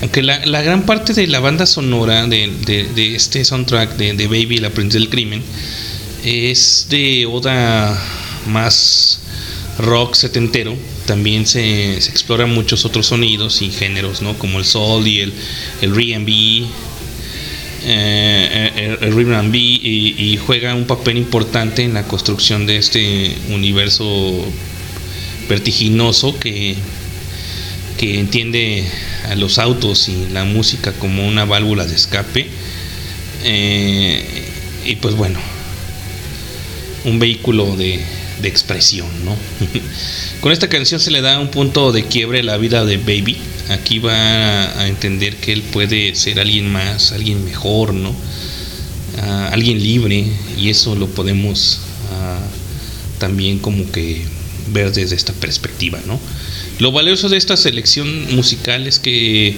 Aunque 0.00 0.22
la, 0.22 0.44
la 0.44 0.62
gran 0.62 0.84
parte 0.86 1.14
de 1.14 1.26
la 1.26 1.40
banda 1.40 1.66
sonora 1.66 2.26
de, 2.26 2.50
de- 2.94 3.14
este 3.14 3.44
soundtrack 3.44 3.96
de, 3.96 4.12
de 4.14 4.26
Baby, 4.26 4.56
el 4.58 4.64
aprendiz 4.66 4.94
del 4.94 5.08
crimen, 5.08 5.42
es 6.24 6.86
de 6.90 7.26
oda 7.26 7.98
más 8.46 9.20
rock 9.78 10.14
setentero. 10.14 10.76
También 11.06 11.46
se, 11.46 12.00
se 12.00 12.10
exploran 12.10 12.52
muchos 12.52 12.84
otros 12.84 13.06
sonidos 13.06 13.62
y 13.62 13.70
géneros, 13.70 14.20
¿no? 14.22 14.36
Como 14.38 14.58
el 14.58 14.64
soul 14.64 15.06
y 15.06 15.20
el, 15.20 15.32
el 15.82 15.92
R&B, 15.92 16.64
eh, 17.84 18.96
el, 19.00 19.08
el 19.08 19.14
rhythm 19.14 19.34
and 19.34 19.52
B, 19.52 19.58
y, 19.58 20.14
y 20.18 20.36
juega 20.36 20.74
un 20.74 20.86
papel 20.86 21.18
importante 21.18 21.82
en 21.82 21.94
la 21.94 22.04
construcción 22.04 22.66
de 22.66 22.78
este 22.78 23.36
universo 23.50 24.44
vertiginoso 25.48 26.38
que, 26.38 26.76
que 27.98 28.18
entiende 28.18 28.84
a 29.28 29.34
los 29.34 29.58
autos 29.58 30.08
y 30.08 30.28
la 30.32 30.44
música 30.44 30.92
como 30.92 31.26
una 31.26 31.44
válvula 31.44 31.84
de 31.86 31.94
escape. 31.94 32.46
Eh, 33.44 34.24
y 34.86 34.96
pues 34.96 35.14
bueno, 35.14 35.38
un 37.04 37.18
vehículo 37.18 37.76
de, 37.76 38.00
de 38.40 38.48
expresión, 38.48 39.08
¿no? 39.24 39.36
Con 40.40 40.52
esta 40.52 40.68
canción 40.68 41.00
se 41.00 41.10
le 41.10 41.20
da 41.20 41.38
un 41.38 41.48
punto 41.48 41.92
de 41.92 42.04
quiebre 42.04 42.40
a 42.40 42.42
la 42.42 42.56
vida 42.56 42.84
de 42.84 42.96
Baby. 42.96 43.38
Aquí 43.70 43.98
va 43.98 44.12
a, 44.80 44.88
entender 44.88 45.36
que 45.36 45.52
él 45.52 45.62
puede 45.62 46.14
ser 46.14 46.38
alguien 46.38 46.70
más, 46.70 47.12
alguien 47.12 47.44
mejor, 47.44 47.94
¿no? 47.94 48.14
Ah, 49.18 49.50
alguien 49.52 49.82
libre 49.82 50.26
y 50.58 50.68
eso 50.68 50.94
lo 50.96 51.06
podemos 51.08 51.80
ah, 52.12 52.38
también 53.18 53.58
como 53.58 53.90
que 53.90 54.22
ver 54.72 54.92
desde 54.92 55.14
esta 55.16 55.32
perspectiva, 55.32 55.98
¿no? 56.06 56.18
Lo 56.78 56.92
valioso 56.92 57.28
de 57.28 57.36
esta 57.36 57.56
selección 57.56 58.34
musical 58.34 58.86
es 58.86 58.98
que 58.98 59.56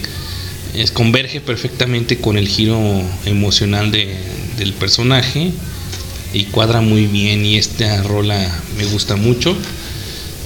es- 0.75 0.91
converge 0.93 1.41
perfectamente 1.41 2.19
con 2.19 2.37
el 2.39 2.47
giro 2.49 2.79
emocional 3.25 3.91
de- 3.91 4.17
del 4.59 4.73
personaje 4.73 5.51
y 6.35 6.45
cuadra 6.45 6.81
muy 6.81 7.07
bien 7.07 7.45
y 7.45 7.57
esta 7.57 8.03
rola 8.03 8.39
me 8.77 8.85
gusta 8.85 9.17
mucho. 9.17 9.57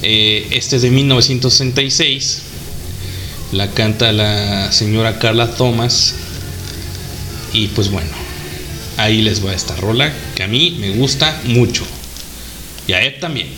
Eh, 0.03 0.47
este 0.53 0.77
es 0.77 0.83
de 0.83 0.91
1966, 0.91 2.43
la 3.53 3.71
canta 3.71 4.13
la 4.13 4.71
señora 4.73 5.19
Carla 5.19 5.51
Thomas 5.55 6.15
y 7.53 7.69
pues 7.69 7.91
bueno, 7.91 8.11
ahí 8.97 9.23
les 9.23 9.45
va 9.45 9.53
esta 9.53 9.75
rola 9.77 10.13
que 10.35 10.43
a 10.43 10.49
mí 10.49 10.77
me 10.79 10.91
gusta 10.91 11.41
mucho 11.45 11.85
y 12.87 12.93
a 12.93 13.03
Ed 13.03 13.21
también. 13.21 13.49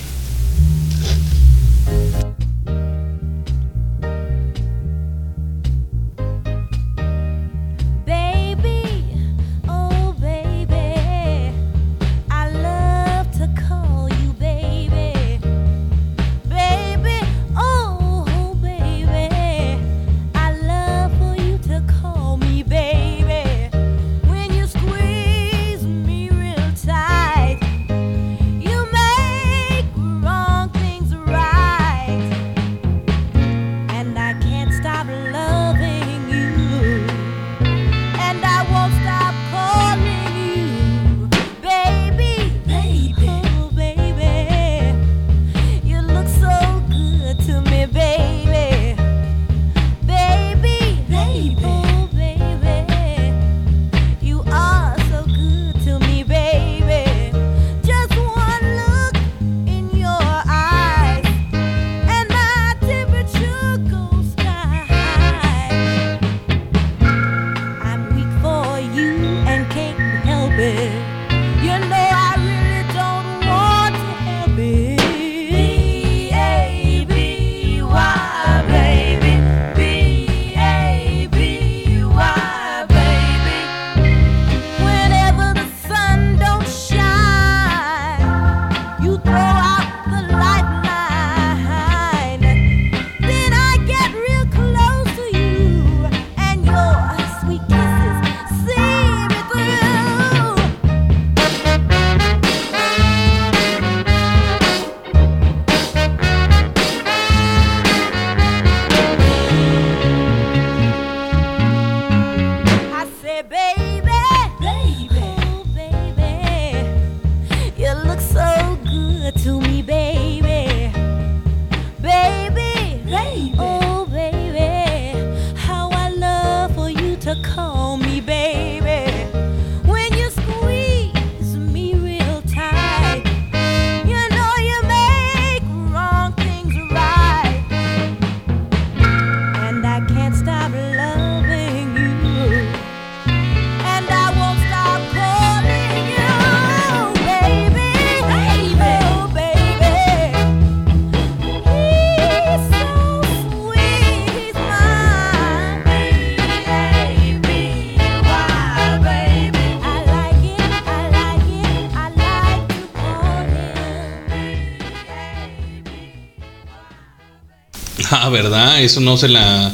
¿Verdad? 168.33 168.83
Eso 168.83 169.01
no 169.01 169.17
se 169.17 169.29
la 169.29 169.73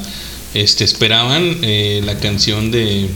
este, 0.54 0.84
esperaban. 0.84 1.58
eh, 1.62 2.02
la 2.04 2.18
canción 2.18 2.70
de. 2.70 3.08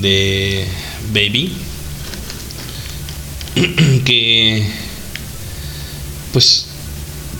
de 0.00 0.66
Baby. 1.12 1.52
que. 4.04 4.62
Pues. 6.32 6.66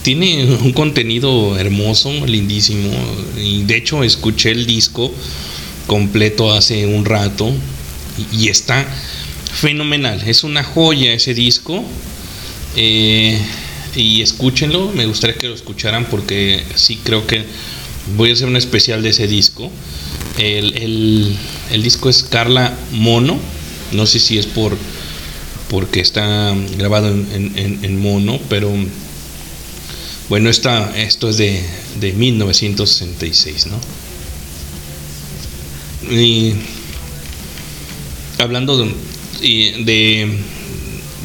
Tiene 0.03 0.45
un 0.47 0.73
contenido 0.73 1.57
hermoso, 1.57 2.11
lindísimo. 2.27 2.91
Y 3.37 3.63
de 3.63 3.77
hecho, 3.77 4.03
escuché 4.03 4.51
el 4.51 4.67
disco 4.67 5.13
completo 5.87 6.53
hace 6.53 6.87
un 6.87 7.05
rato. 7.05 7.53
Y, 8.33 8.49
está 8.49 8.85
fenomenal. 9.55 10.21
Es 10.27 10.43
una 10.43 10.65
joya 10.65 11.13
ese 11.13 11.35
disco. 11.35 11.85
Eh, 12.75 13.41
y 13.95 14.23
escúchenlo, 14.23 14.91
me 14.93 15.07
gustaría 15.07 15.37
que 15.37 15.49
lo 15.49 15.55
escucharan 15.55 16.07
porque 16.07 16.63
sí 16.75 16.99
creo 17.03 17.27
que 17.27 17.45
voy 18.17 18.31
a 18.31 18.33
hacer 18.33 18.49
un 18.49 18.57
especial 18.57 19.03
de 19.03 19.11
ese 19.11 19.27
disco. 19.27 19.71
El, 20.39 20.77
el- 20.77 21.83
disco 21.83 22.09
es 22.09 22.23
Carla 22.23 22.75
Mono, 22.93 23.39
no 23.93 24.07
sé 24.07 24.19
si 24.19 24.39
es 24.39 24.47
por, 24.47 24.77
porque 25.69 26.01
está 26.01 26.55
grabado 26.79 27.09
en, 27.09 27.53
en- 27.57 28.01
mono, 28.01 28.41
pero 28.49 28.73
bueno, 30.29 30.49
esta, 30.49 30.97
esto 30.99 31.29
es 31.29 31.37
de, 31.37 31.63
de 32.01 32.13
1966, 32.15 33.67
¿no? 33.67 33.79
Y 36.11 36.55
hablando 38.39 38.77
de, 38.79 40.29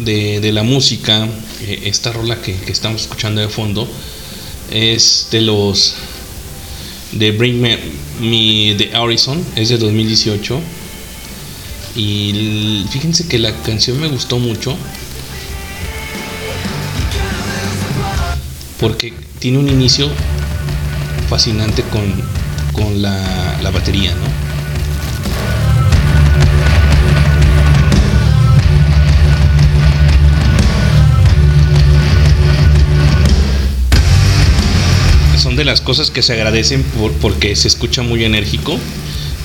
de- 0.03 0.39
de 0.41 0.51
la 0.51 0.63
música, 0.63 1.27
eh, 1.61 1.83
esta 1.85 2.11
rola 2.11 2.41
que, 2.41 2.55
estamos 2.67 3.01
escuchando 3.01 3.41
de 3.41 3.49
fondo 3.49 3.87
es 4.71 5.27
de 5.31 5.41
los 5.41 5.95
de 7.11 7.31
Bring 7.31 7.61
Me, 7.61 7.77
Me 8.19 8.75
the 8.77 8.95
Horizon, 8.97 9.43
es 9.55 9.69
de 9.69 9.77
2018. 9.77 10.59
Y 11.95 12.85
fíjense 12.91 13.27
que 13.27 13.39
la 13.39 13.51
canción 13.63 13.99
me 13.99 14.07
gustó 14.07 14.37
mucho 14.37 14.77
porque 18.79 19.13
tiene 19.39 19.57
un 19.57 19.67
inicio 19.67 20.09
fascinante 21.27 21.81
con, 21.83 22.13
con 22.73 23.01
la, 23.01 23.59
la 23.63 23.71
batería, 23.71 24.13
¿no? 24.13 24.46
Son 35.47 35.55
de 35.55 35.63
las 35.63 35.79
cosas 35.79 36.11
que 36.11 36.23
se 36.23 36.33
agradecen 36.33 36.83
por- 36.83 37.13
porque 37.13 37.55
se 37.55 37.69
escucha 37.69 38.01
muy 38.03 38.21
enérgico 38.25 38.77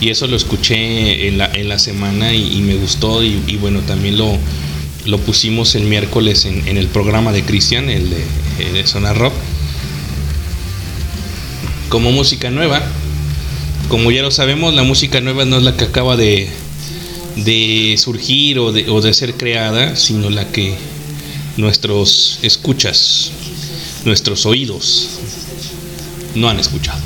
y 0.00 0.08
eso 0.08 0.26
lo 0.26 0.34
escuché 0.34 1.28
en 1.28 1.38
la, 1.38 1.46
en 1.54 1.68
la 1.68 1.78
semana 1.78 2.34
y, 2.34 2.60
me 2.62 2.74
gustó 2.74 3.22
y, 3.22 3.38
bueno, 3.60 3.78
también 3.82 4.18
lo, 4.18 4.36
lo 5.04 5.18
pusimos 5.18 5.76
el 5.76 5.84
miércoles 5.84 6.44
en, 6.44 6.76
el 6.76 6.88
programa 6.88 7.30
de 7.30 7.44
Cristian, 7.44 7.88
el 7.88 8.10
de, 8.10 8.72
de 8.72 8.84
Zona 8.84 9.12
Rock, 9.12 9.32
como 11.88 12.10
música 12.10 12.50
nueva. 12.50 12.82
Como 13.88 14.10
ya 14.10 14.22
lo 14.22 14.32
sabemos, 14.32 14.74
la 14.74 14.82
música 14.82 15.20
nueva 15.20 15.44
no 15.44 15.58
es 15.58 15.62
la 15.62 15.76
que 15.76 15.84
acaba 15.84 16.16
de, 16.16 16.48
de 17.36 17.94
surgir 17.96 18.58
o 18.58 18.72
de, 18.72 18.90
o 18.90 19.00
de 19.02 19.14
ser 19.14 19.34
creada, 19.34 19.94
sino 19.94 20.30
la 20.30 20.50
que 20.50 20.74
nuestros 21.56 22.40
escuchas, 22.42 23.30
nuestros 24.04 24.46
oídos 24.46 25.06
no 26.34 26.48
han 26.48 26.58
escuchado. 26.58 27.00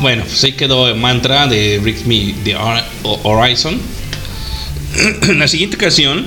Bueno, 0.00 0.22
pues 0.24 0.44
ahí 0.44 0.52
quedó 0.52 0.88
el 0.88 0.94
mantra 0.94 1.46
de 1.48 1.78
Bring 1.80 2.06
Me 2.06 2.34
the 2.44 2.54
Hor- 2.56 2.84
Horizon. 3.24 3.80
la 5.36 5.48
siguiente 5.48 5.76
canción, 5.76 6.24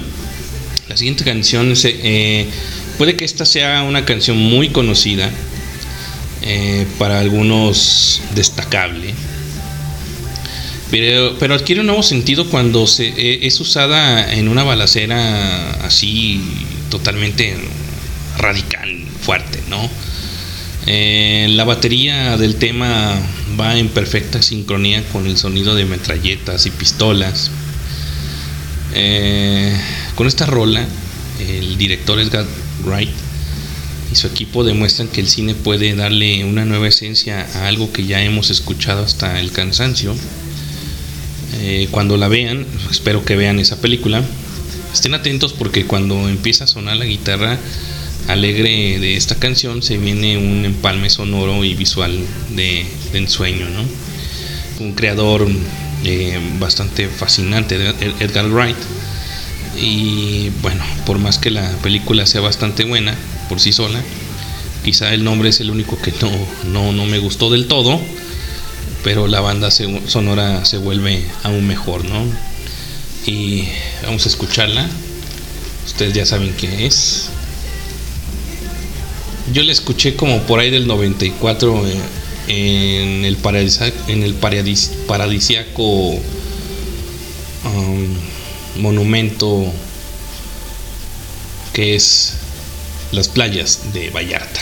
la 0.89 0.97
siguiente 0.97 1.23
canción, 1.23 1.71
es, 1.71 1.85
eh, 1.85 2.47
puede 2.97 3.15
que 3.15 3.23
esta 3.23 3.45
sea 3.45 3.83
una 3.83 4.03
canción 4.03 4.37
muy 4.37 4.69
conocida, 4.69 5.29
eh, 6.43 6.87
para 6.97 7.19
algunos 7.19 8.21
destacable, 8.33 9.13
pero, 10.89 11.35
pero 11.39 11.53
adquiere 11.53 11.81
un 11.81 11.87
nuevo 11.87 12.01
sentido 12.01 12.49
cuando 12.49 12.87
se, 12.87 13.09
eh, 13.09 13.39
es 13.43 13.59
usada 13.59 14.33
en 14.33 14.47
una 14.47 14.63
balacera 14.63 15.71
así 15.85 16.41
totalmente 16.89 17.55
radical, 18.39 18.89
fuerte, 19.21 19.59
¿no? 19.69 19.87
Eh, 20.87 21.45
la 21.51 21.63
batería 21.63 22.37
del 22.37 22.55
tema 22.55 23.21
va 23.59 23.77
en 23.77 23.89
perfecta 23.89 24.41
sincronía 24.41 25.03
con 25.11 25.27
el 25.27 25.37
sonido 25.37 25.75
de 25.75 25.85
metralletas 25.85 26.65
y 26.65 26.71
pistolas. 26.71 27.51
Con 30.15 30.27
esta 30.27 30.47
rola, 30.47 30.85
el 31.39 31.77
director 31.77 32.19
Edgar 32.19 32.45
Wright 32.83 33.30
y 34.11 34.15
su 34.15 34.27
equipo 34.27 34.63
demuestran 34.63 35.07
que 35.07 35.21
el 35.21 35.29
cine 35.29 35.55
puede 35.55 35.95
darle 35.95 36.43
una 36.43 36.65
nueva 36.65 36.87
esencia 36.87 37.47
a 37.55 37.67
algo 37.67 37.91
que 37.93 38.05
ya 38.05 38.21
hemos 38.21 38.49
escuchado 38.49 39.03
hasta 39.03 39.39
el 39.39 39.51
cansancio. 39.51 40.15
Eh, 41.61 41.87
cuando 41.91 42.17
la 42.17 42.27
vean, 42.27 42.65
espero 42.89 43.23
que 43.23 43.35
vean 43.35 43.59
esa 43.59 43.79
película, 43.79 44.23
estén 44.93 45.13
atentos 45.13 45.53
porque 45.53 45.85
cuando 45.85 46.27
empieza 46.27 46.63
a 46.65 46.67
sonar 46.67 46.97
la 46.97 47.05
guitarra 47.05 47.57
alegre 48.27 48.99
de 48.99 49.15
esta 49.17 49.35
canción 49.35 49.81
se 49.81 49.97
viene 49.97 50.37
un 50.37 50.63
empalme 50.65 51.09
sonoro 51.09 51.63
y 51.65 51.73
visual 51.73 52.19
de, 52.55 52.85
ensueño, 53.13 53.67
¿no? 53.69 53.83
Un 54.85 54.93
creador 54.93 55.47
eh, 56.03 56.39
bastante 56.59 57.07
fascinante, 57.07 57.75
Ed- 57.75 58.15
Edgar 58.21 58.47
Wright. 58.49 58.77
Y 59.79 60.49
bueno, 60.61 60.83
por 61.05 61.17
más 61.19 61.37
que 61.37 61.49
la 61.51 61.69
película 61.77 62.25
sea 62.25 62.41
bastante 62.41 62.83
buena 62.83 63.15
por 63.51 63.59
sí 63.59 63.73
sola, 63.73 64.01
quizá 64.85 65.13
el 65.13 65.25
nombre 65.25 65.49
es 65.49 65.59
el 65.59 65.69
único 65.71 65.97
que 66.01 66.13
no, 66.21 66.31
no, 66.71 66.93
no 66.93 67.05
me 67.05 67.19
gustó 67.19 67.49
del 67.49 67.67
todo, 67.67 67.99
pero 69.03 69.27
la 69.27 69.41
banda 69.41 69.71
se- 69.71 70.07
sonora 70.07 70.63
se 70.63 70.77
vuelve 70.77 71.25
aún 71.43 71.67
mejor, 71.67 72.05
¿no? 72.05 72.23
Y 73.25 73.65
vamos 74.03 74.25
a 74.25 74.29
escucharla. 74.29 74.87
Ustedes 75.85 76.13
ya 76.13 76.25
saben 76.25 76.53
qué 76.57 76.85
es. 76.85 77.25
Yo 79.51 79.63
la 79.63 79.73
escuché 79.73 80.15
como 80.15 80.43
por 80.43 80.61
ahí 80.61 80.69
del 80.69 80.87
94 80.87 81.83
eh, 82.47 83.17
en 83.17 83.25
el, 83.25 83.35
paradisa- 83.35 83.91
en 84.07 84.23
el 84.23 84.33
paradis- 84.39 84.91
paradisiaco 85.07 85.83
um, 85.83 86.21
monumento 88.77 89.65
que 91.73 91.95
es 91.95 92.35
las 93.11 93.27
playas 93.27 93.93
de 93.93 94.09
Vallarta. 94.09 94.61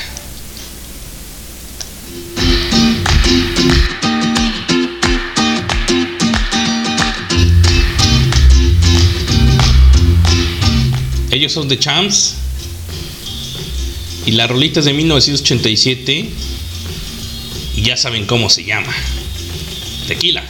Ellos 11.31 11.51
son 11.53 11.67
The 11.67 11.77
Champs. 11.77 12.35
Y 14.25 14.31
la 14.31 14.47
rolita 14.47 14.79
es 14.79 14.85
de 14.85 14.93
1987. 14.93 16.29
Y 17.75 17.81
ya 17.81 17.95
saben 17.97 18.25
cómo 18.25 18.49
se 18.49 18.63
llama. 18.63 18.93
Tequila. 20.07 20.43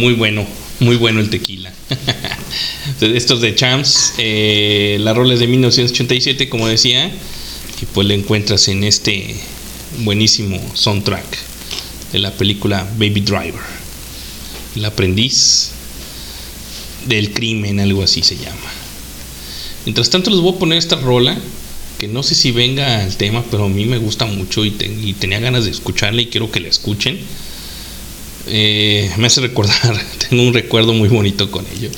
Muy 0.00 0.14
bueno, 0.14 0.46
muy 0.80 0.96
bueno 0.96 1.20
el 1.20 1.28
tequila. 1.28 1.70
Estos 3.02 3.42
de 3.42 3.54
Champs, 3.54 4.14
eh, 4.16 4.96
la 5.00 5.12
rola 5.12 5.34
es 5.34 5.40
de 5.40 5.46
1987, 5.46 6.48
como 6.48 6.66
decía, 6.66 7.10
y 7.82 7.84
pues 7.86 8.06
la 8.08 8.14
encuentras 8.14 8.66
en 8.68 8.82
este 8.84 9.36
buenísimo 9.98 10.58
soundtrack 10.74 11.26
de 12.12 12.18
la 12.18 12.32
película 12.32 12.88
Baby 12.98 13.20
Driver. 13.20 13.60
El 14.74 14.84
aprendiz 14.86 15.70
del 17.06 17.32
crimen, 17.34 17.78
algo 17.80 18.02
así 18.02 18.22
se 18.22 18.36
llama. 18.36 18.70
Mientras 19.84 20.08
tanto 20.08 20.30
les 20.30 20.40
voy 20.40 20.54
a 20.54 20.58
poner 20.58 20.78
esta 20.78 20.96
rola, 20.96 21.36
que 21.98 22.08
no 22.08 22.22
sé 22.22 22.34
si 22.34 22.52
venga 22.52 23.02
al 23.02 23.16
tema, 23.18 23.44
pero 23.50 23.64
a 23.64 23.68
mí 23.68 23.84
me 23.84 23.98
gusta 23.98 24.24
mucho 24.24 24.64
y, 24.64 24.70
te- 24.70 24.86
y 24.86 25.12
tenía 25.12 25.40
ganas 25.40 25.66
de 25.66 25.70
escucharla 25.70 26.22
y 26.22 26.26
quiero 26.26 26.50
que 26.50 26.60
la 26.60 26.68
escuchen. 26.68 27.18
Eh, 28.46 29.12
me 29.16 29.26
hace 29.26 29.40
recordar, 29.40 30.00
tengo 30.28 30.42
un 30.42 30.54
recuerdo 30.54 30.92
muy 30.92 31.08
bonito 31.08 31.50
con 31.50 31.66
ello. 31.66 31.90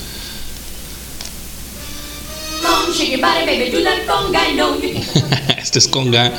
Este 5.57 5.79
es 5.79 5.87
Conga 5.87 6.31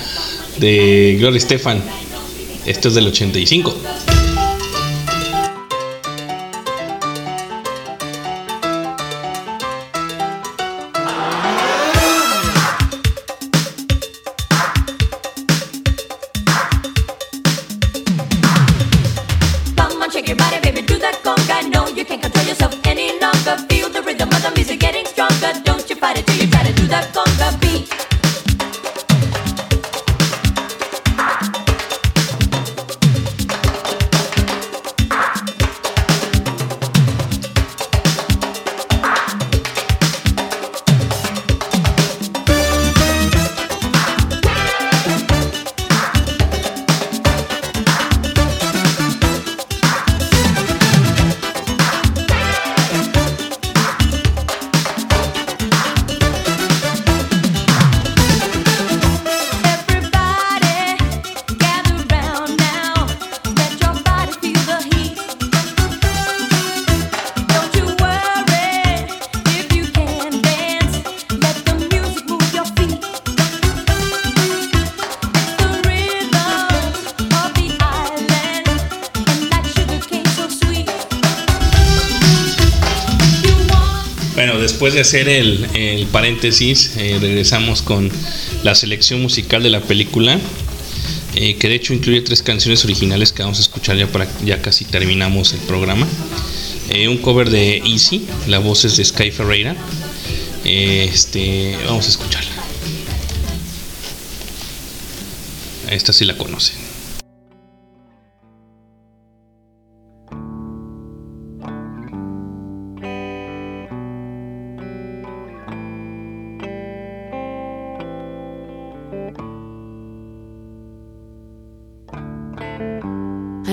de 0.58 1.16
Gloria 1.18 1.38
Estefan. 1.38 1.82
Este 2.66 2.88
es 2.88 2.94
del 2.94 3.08
85. 3.08 3.74
Hacer 85.04 85.28
el, 85.28 85.66
el 85.74 86.06
paréntesis, 86.06 86.92
eh, 86.96 87.18
regresamos 87.20 87.82
con 87.82 88.10
la 88.62 88.74
selección 88.74 89.20
musical 89.20 89.62
de 89.62 89.68
la 89.68 89.80
película, 89.80 90.40
eh, 91.34 91.56
que 91.56 91.68
de 91.68 91.74
hecho 91.74 91.92
incluye 91.92 92.22
tres 92.22 92.42
canciones 92.42 92.84
originales 92.84 93.30
que 93.30 93.42
vamos 93.42 93.58
a 93.58 93.60
escuchar 93.60 93.98
ya 93.98 94.06
para 94.06 94.26
ya 94.46 94.62
casi 94.62 94.86
terminamos 94.86 95.52
el 95.52 95.60
programa. 95.60 96.08
Eh, 96.88 97.08
un 97.08 97.18
cover 97.18 97.50
de 97.50 97.82
Easy, 97.84 98.24
la 98.46 98.60
voz 98.60 98.86
es 98.86 98.96
de 98.96 99.04
Sky 99.04 99.30
Ferreira. 99.30 99.76
Este, 100.64 101.76
vamos 101.84 102.06
a 102.06 102.08
escucharla. 102.08 102.52
Esta 105.90 106.14
sí 106.14 106.24
la 106.24 106.38
conocen. 106.38 106.83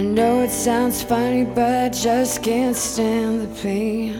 I 0.01 0.03
know 0.03 0.41
it 0.41 0.49
sounds 0.49 1.03
funny, 1.03 1.43
but 1.43 1.83
I 1.85 1.89
just 1.89 2.41
can't 2.41 2.75
stand 2.75 3.43
the 3.43 3.61
pain. 3.61 4.15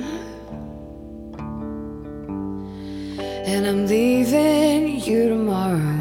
And 3.49 3.65
I'm 3.65 3.87
leaving 3.87 5.01
you 5.01 5.29
tomorrow. 5.29 5.97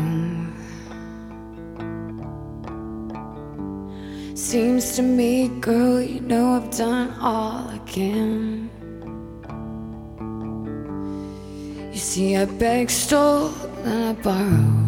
Seems 4.35 4.97
to 4.97 5.03
me, 5.03 5.49
girl, 5.49 6.03
you 6.03 6.21
know 6.21 6.57
I've 6.57 6.71
done 6.77 7.15
all 7.19 7.67
I 7.71 7.79
can. 7.87 8.69
You 11.91 11.99
see, 11.99 12.37
I 12.37 12.45
begged, 12.45 12.91
stole, 12.91 13.55
and 13.87 14.11
I 14.11 14.13
borrowed. 14.23 14.80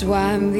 That's 0.00 0.08
why 0.08 0.32
I'm 0.32 0.50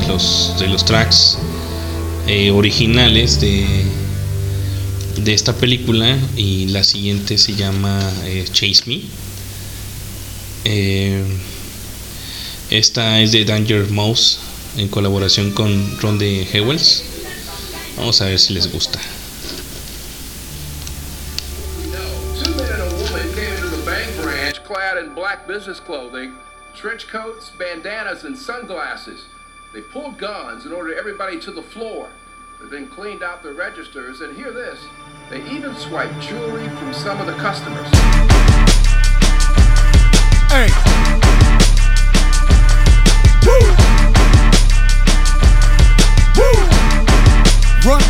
de 0.00 0.08
los, 0.08 0.54
de 0.58 0.68
los 0.68 0.84
tracks 0.84 1.36
eh, 2.26 2.50
originales 2.50 3.40
de, 3.40 3.84
de 5.16 5.34
esta 5.34 5.54
película. 5.54 6.18
Y 6.36 6.66
la 6.68 6.84
siguiente 6.84 7.38
se 7.38 7.54
llama 7.54 8.00
eh, 8.24 8.46
Chase 8.50 8.82
Me. 8.86 9.02
Eh, 10.64 11.24
esta 12.70 13.20
es 13.20 13.32
de 13.32 13.44
Danger 13.44 13.90
Mouse 13.90 14.38
en 14.76 14.88
colaboración 14.88 15.50
con 15.52 15.98
Ron 16.00 16.18
de 16.18 16.46
Hewells. 16.52 17.02
Vamos 17.96 18.20
a 18.20 18.26
ver 18.26 18.38
si 18.38 18.54
les 18.54 18.70
gusta. 18.70 18.98
Trench 26.72 27.08
coats, 27.08 27.50
bandanas, 27.58 28.24
and 28.24 28.38
sunglasses. 28.38 29.26
They 29.72 29.82
pulled 29.82 30.18
guns 30.18 30.64
and 30.64 30.74
ordered 30.74 30.98
everybody 30.98 31.38
to 31.40 31.52
the 31.52 31.62
floor. 31.62 32.10
They 32.60 32.68
then 32.68 32.88
cleaned 32.88 33.22
out 33.22 33.42
the 33.42 33.52
registers, 33.52 34.20
and 34.20 34.36
hear 34.36 34.50
this 34.52 34.84
they 35.30 35.48
even 35.48 35.76
swiped 35.76 36.20
jewelry 36.20 36.68
from 36.70 36.92
some 36.92 37.20
of 37.20 37.26
the 37.26 37.34
customers. 37.34 37.86
Hey. 40.50 40.66
Woo. 43.46 43.60
Woo. 46.36 46.66
Run, 47.86 48.02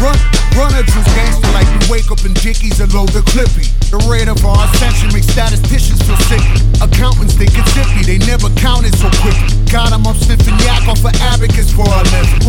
run, 0.00 0.31
run 0.56 0.74
a 0.74 0.82
juice 0.82 1.08
gangster 1.14 1.50
like 1.52 1.68
we 1.68 2.00
wake 2.00 2.10
up 2.10 2.24
in 2.24 2.34
Dickies 2.34 2.80
and 2.80 2.92
load 2.92 3.10
the 3.10 3.24
clippy. 3.32 3.68
The 3.90 4.00
rate 4.08 4.28
of 4.28 4.44
our 4.44 4.58
ascension 4.72 5.12
makes 5.12 5.28
statisticians 5.28 6.02
feel 6.02 6.16
sick. 6.28 6.42
Accountants 6.80 7.34
think 7.34 7.52
it's 7.54 7.72
zippy, 7.72 8.02
they 8.04 8.18
never 8.26 8.48
counted 8.60 8.94
so 8.96 9.08
quick. 9.22 9.36
Got 9.70 9.92
'em 9.92 10.06
up 10.06 10.16
sniffing 10.16 10.58
yak 10.60 10.86
off 10.88 11.04
of 11.04 11.14
abacus 11.32 11.70
for 11.72 11.86
a 11.88 12.02
living. 12.12 12.40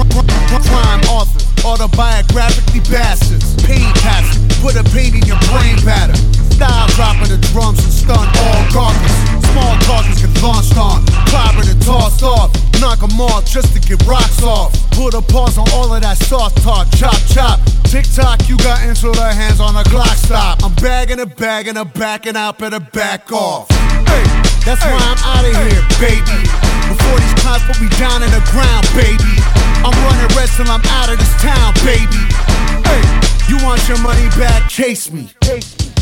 Crime 0.67 1.01
authors, 1.09 1.45
autobiographically 1.63 2.83
bastards. 2.91 3.55
Pain 3.63 3.91
passes, 4.03 4.39
put 4.59 4.75
a 4.75 4.83
pain 4.95 5.15
in 5.15 5.23
your 5.25 5.39
brain 5.51 5.77
pattern. 5.81 6.42
Style 6.63 6.87
dropping 6.95 7.27
the 7.27 7.37
drums 7.51 7.83
and 7.83 7.91
stun 7.91 8.23
all 8.23 8.63
gawkers. 8.71 9.15
Small 9.51 9.75
targets 9.83 10.23
get 10.23 10.31
launched 10.41 10.77
on, 10.77 11.03
clobbered 11.27 11.69
and 11.69 11.81
tossed 11.83 12.23
off. 12.23 12.55
Knock 12.79 13.03
'em 13.03 13.19
off 13.19 13.43
just 13.43 13.73
to 13.73 13.81
get 13.81 14.01
rocks 14.07 14.41
off. 14.43 14.71
Put 14.91 15.13
a 15.13 15.21
pause 15.21 15.57
on 15.57 15.67
all 15.73 15.93
of 15.93 16.01
that 16.01 16.17
soft 16.23 16.63
talk, 16.63 16.87
chop 16.95 17.19
chop. 17.27 17.59
Tick 17.83 18.05
tock, 18.15 18.47
you 18.47 18.55
got 18.59 18.81
insular 18.83 19.33
hands 19.33 19.59
on 19.59 19.75
a 19.75 19.83
Glock 19.91 20.15
stop. 20.15 20.63
I'm 20.63 20.73
bagging 20.75 21.19
a 21.19 21.25
bag 21.25 21.67
and 21.67 21.77
I'm 21.77 21.89
backing 21.89 22.37
out, 22.37 22.59
better 22.59 22.79
back 22.79 23.29
off. 23.33 23.67
Hey, 24.07 24.23
that's 24.63 24.85
why 24.85 25.03
I'm 25.11 25.19
out 25.35 25.43
of 25.43 25.51
here, 25.67 25.83
baby. 25.99 26.39
Before 26.87 27.19
these 27.19 27.35
clowns 27.43 27.63
put 27.63 27.81
me 27.81 27.89
down 27.99 28.23
in 28.23 28.31
the 28.31 28.43
ground, 28.55 28.87
baby. 28.95 29.35
I'm 29.83 29.95
running 30.07 30.31
rest 30.37 30.55
till 30.55 30.71
I'm 30.71 30.85
out 30.95 31.09
of 31.11 31.19
this 31.19 31.35
town, 31.41 31.73
baby. 31.83 32.23
Hey, 32.87 33.03
you 33.49 33.59
want 33.65 33.85
your 33.89 33.99
money 33.99 34.29
back? 34.39 34.69
Chase 34.69 35.11
me. 35.11 35.27
Chase 35.43 35.75
me. 35.77 35.92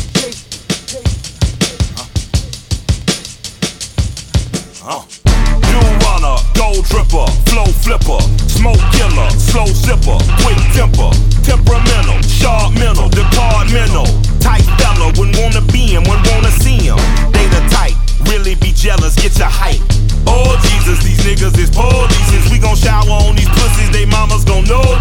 You 4.82 5.78
runner, 6.02 6.34
gold 6.58 6.82
dripper, 6.90 7.30
flow 7.46 7.70
flipper, 7.86 8.18
smoke 8.50 8.82
killer, 8.90 9.30
slow 9.38 9.66
zipper, 9.66 10.18
quick 10.42 10.58
temper, 10.74 11.14
temperamental, 11.46 12.18
sharp 12.26 12.74
mental, 12.74 13.08
departmental, 13.08 14.10
tight 14.42 14.66
fella, 14.82 15.14
when 15.14 15.30
wanna 15.38 15.62
be 15.70 15.94
him, 15.94 16.02
when 16.02 16.18
wanna 16.34 16.50
see 16.58 16.82
him. 16.82 16.98
They 17.30 17.46
the 17.46 17.62
type, 17.70 17.94
really 18.26 18.56
be 18.56 18.72
jealous, 18.74 19.14
get 19.14 19.38
your 19.38 19.46
hype. 19.46 19.78
Oh 20.26 20.58
Jesus, 20.66 20.98
these 21.04 21.22
niggas 21.22 21.56
is 21.62 21.70
police. 21.70 22.50
We 22.50 22.58
gon' 22.58 22.74
shower 22.74 23.22
on 23.22 23.36
these 23.36 23.48
pussies, 23.54 23.90
they 23.92 24.04
mamas 24.04 24.44
gon' 24.44 24.64
know 24.64 24.91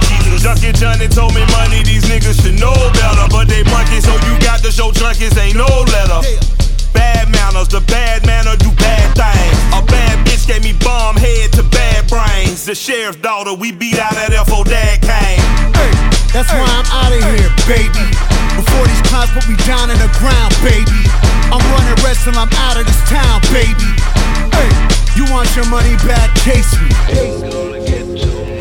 The 12.71 12.75
sheriff's 12.75 13.19
daughter, 13.19 13.53
we 13.53 13.73
beat 13.73 13.99
out 13.99 14.15
that 14.15 14.31
FO 14.47 14.63
dad 14.63 15.03
came. 15.03 15.43
Hey, 15.75 15.91
that's 16.31 16.47
why 16.55 16.63
I'm 16.63 16.87
out 17.03 17.11
of 17.11 17.19
here, 17.19 17.51
baby. 17.67 18.07
Before 18.55 18.87
these 18.87 19.03
clowns 19.11 19.27
put 19.35 19.43
me 19.43 19.59
down 19.67 19.91
in 19.91 19.99
the 19.99 20.07
ground, 20.15 20.55
baby. 20.63 21.03
I'm 21.51 21.59
running 21.67 21.99
rest 21.99 22.23
till 22.23 22.39
I'm 22.39 22.47
out 22.63 22.79
of 22.79 22.87
this 22.87 23.03
town, 23.11 23.43
baby. 23.51 23.91
Hey, 24.55 24.71
you 25.19 25.27
want 25.27 25.51
your 25.51 25.67
money 25.67 25.99
back? 26.07 26.31
Chase 26.47 26.71
me. 26.79 28.60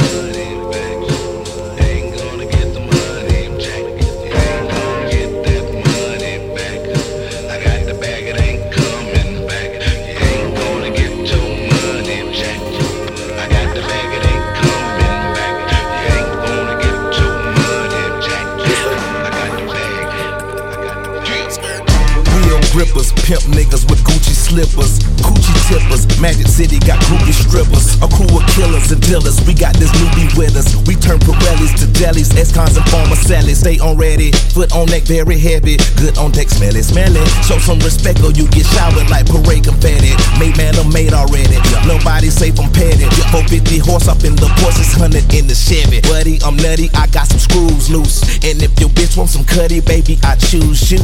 Pimp 23.30 23.54
niggas 23.54 23.88
with 23.88 24.02
Gucci 24.02 24.34
slippers, 24.34 24.98
Gucci 25.20 25.54
tippers. 25.68 26.04
Magic 26.20 26.48
City 26.48 26.78
got 26.80 26.98
groupie 27.08 27.32
strippers, 27.32 27.96
a 28.02 28.08
crew 28.08 28.28
of 28.32 28.44
killers 28.52 28.92
and 28.92 29.00
dealers. 29.00 29.40
We 29.46 29.54
got 29.54 29.76
this 29.76 29.92
newbie 29.96 30.28
with 30.36 30.56
us. 30.56 30.76
We 30.86 30.94
turn 30.96 31.18
Pirellis 31.20 31.76
to 31.80 31.86
jellies, 31.94 32.34
S-cons 32.36 32.76
and 32.76 32.86
former 32.90 33.16
Sally. 33.16 33.54
Stay 33.54 33.78
on 33.78 33.96
ready, 33.96 34.32
foot 34.52 34.72
on 34.72 34.86
neck 34.86 35.04
very 35.04 35.38
heavy. 35.38 35.76
Good 35.96 36.18
on 36.18 36.32
deck, 36.32 36.48
smelly, 36.48 36.82
smelly. 36.82 37.24
Show 37.46 37.58
some 37.58 37.78
respect 37.80 38.20
or 38.20 38.32
you 38.32 38.48
get 38.48 38.66
showered 38.66 39.08
like 39.08 39.26
parade 39.26 39.64
confetti. 39.64 40.12
Made 40.38 40.56
man, 40.56 40.76
I'm 40.76 40.92
made 40.92 41.12
already. 41.12 41.56
Nobody 41.86 42.30
safe, 42.30 42.58
I'm 42.60 42.70
petty. 42.72 43.08
450 43.32 43.78
horse 43.78 44.08
up 44.08 44.24
in 44.24 44.36
the 44.36 44.48
Porsche, 44.60 44.84
600 44.84 45.24
in 45.34 45.46
the 45.46 45.54
Chevy. 45.54 46.00
Buddy, 46.02 46.38
I'm 46.42 46.56
nutty, 46.56 46.90
I 46.94 47.06
got 47.08 47.26
some 47.28 47.40
screws 47.40 47.90
loose. 47.90 48.22
And 48.44 48.62
if 48.62 48.72
your 48.80 48.90
bitch 48.90 49.16
wants 49.16 49.32
some 49.32 49.44
cutty, 49.44 49.80
baby, 49.80 50.18
I 50.22 50.36
choose 50.36 50.90
you. 50.90 51.00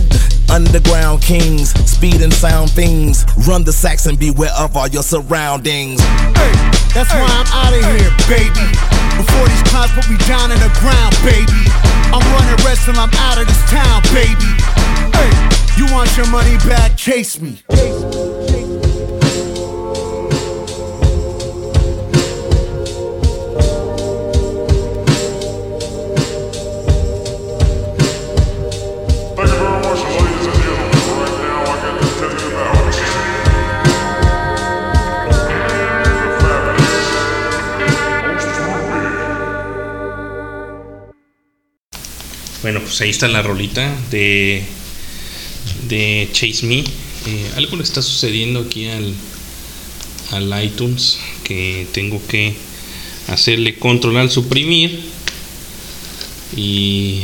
Underground 0.49 1.23
kings, 1.23 1.71
speed 1.91 2.23
and 2.23 2.33
sound 2.33 2.71
things. 2.71 3.25
Run 3.49 3.65
the 3.65 3.73
and 4.07 4.19
beware 4.19 4.53
of 4.59 4.77
all 4.77 4.87
your 4.87 5.03
surroundings. 5.03 6.01
Hey, 6.01 6.53
that's 6.95 7.11
why 7.11 7.27
I'm 7.27 7.47
out 7.51 7.75
of 7.75 7.83
here, 7.83 8.11
baby. 8.31 8.67
Before 9.19 9.47
these 9.49 9.63
clowns 9.67 9.91
put 9.93 10.09
me 10.09 10.17
down 10.27 10.53
in 10.53 10.59
the 10.59 10.71
ground, 10.79 11.15
baby. 11.27 11.67
I'm 12.15 12.23
running 12.33 12.65
rest 12.65 12.85
till 12.85 12.99
I'm 12.99 13.11
out 13.27 13.39
of 13.39 13.47
this 13.47 13.63
town, 13.71 14.03
baby. 14.15 14.51
Hey, 15.11 15.33
you 15.77 15.87
want 15.93 16.15
your 16.17 16.29
money 16.31 16.57
back? 16.69 16.97
Chase 16.97 17.41
me. 17.41 17.63
Bueno, 42.67 42.81
pues 42.81 43.01
ahí 43.01 43.11
está 43.11 43.29
la 43.29 43.43
rolita 43.43 43.95
de, 44.11 44.61
de 45.87 46.29
Chase 46.33 46.67
Me. 46.67 46.81
Eh, 46.81 47.51
algo 47.55 47.77
le 47.77 47.85
está 47.85 48.03
sucediendo 48.03 48.59
aquí 48.59 48.89
al, 48.89 49.15
al 50.33 50.65
iTunes 50.65 51.17
que 51.45 51.87
tengo 51.93 52.21
que 52.27 52.57
hacerle 53.29 53.79
control 53.79 54.17
al 54.17 54.33
suprimir 54.33 55.01
y 56.57 57.23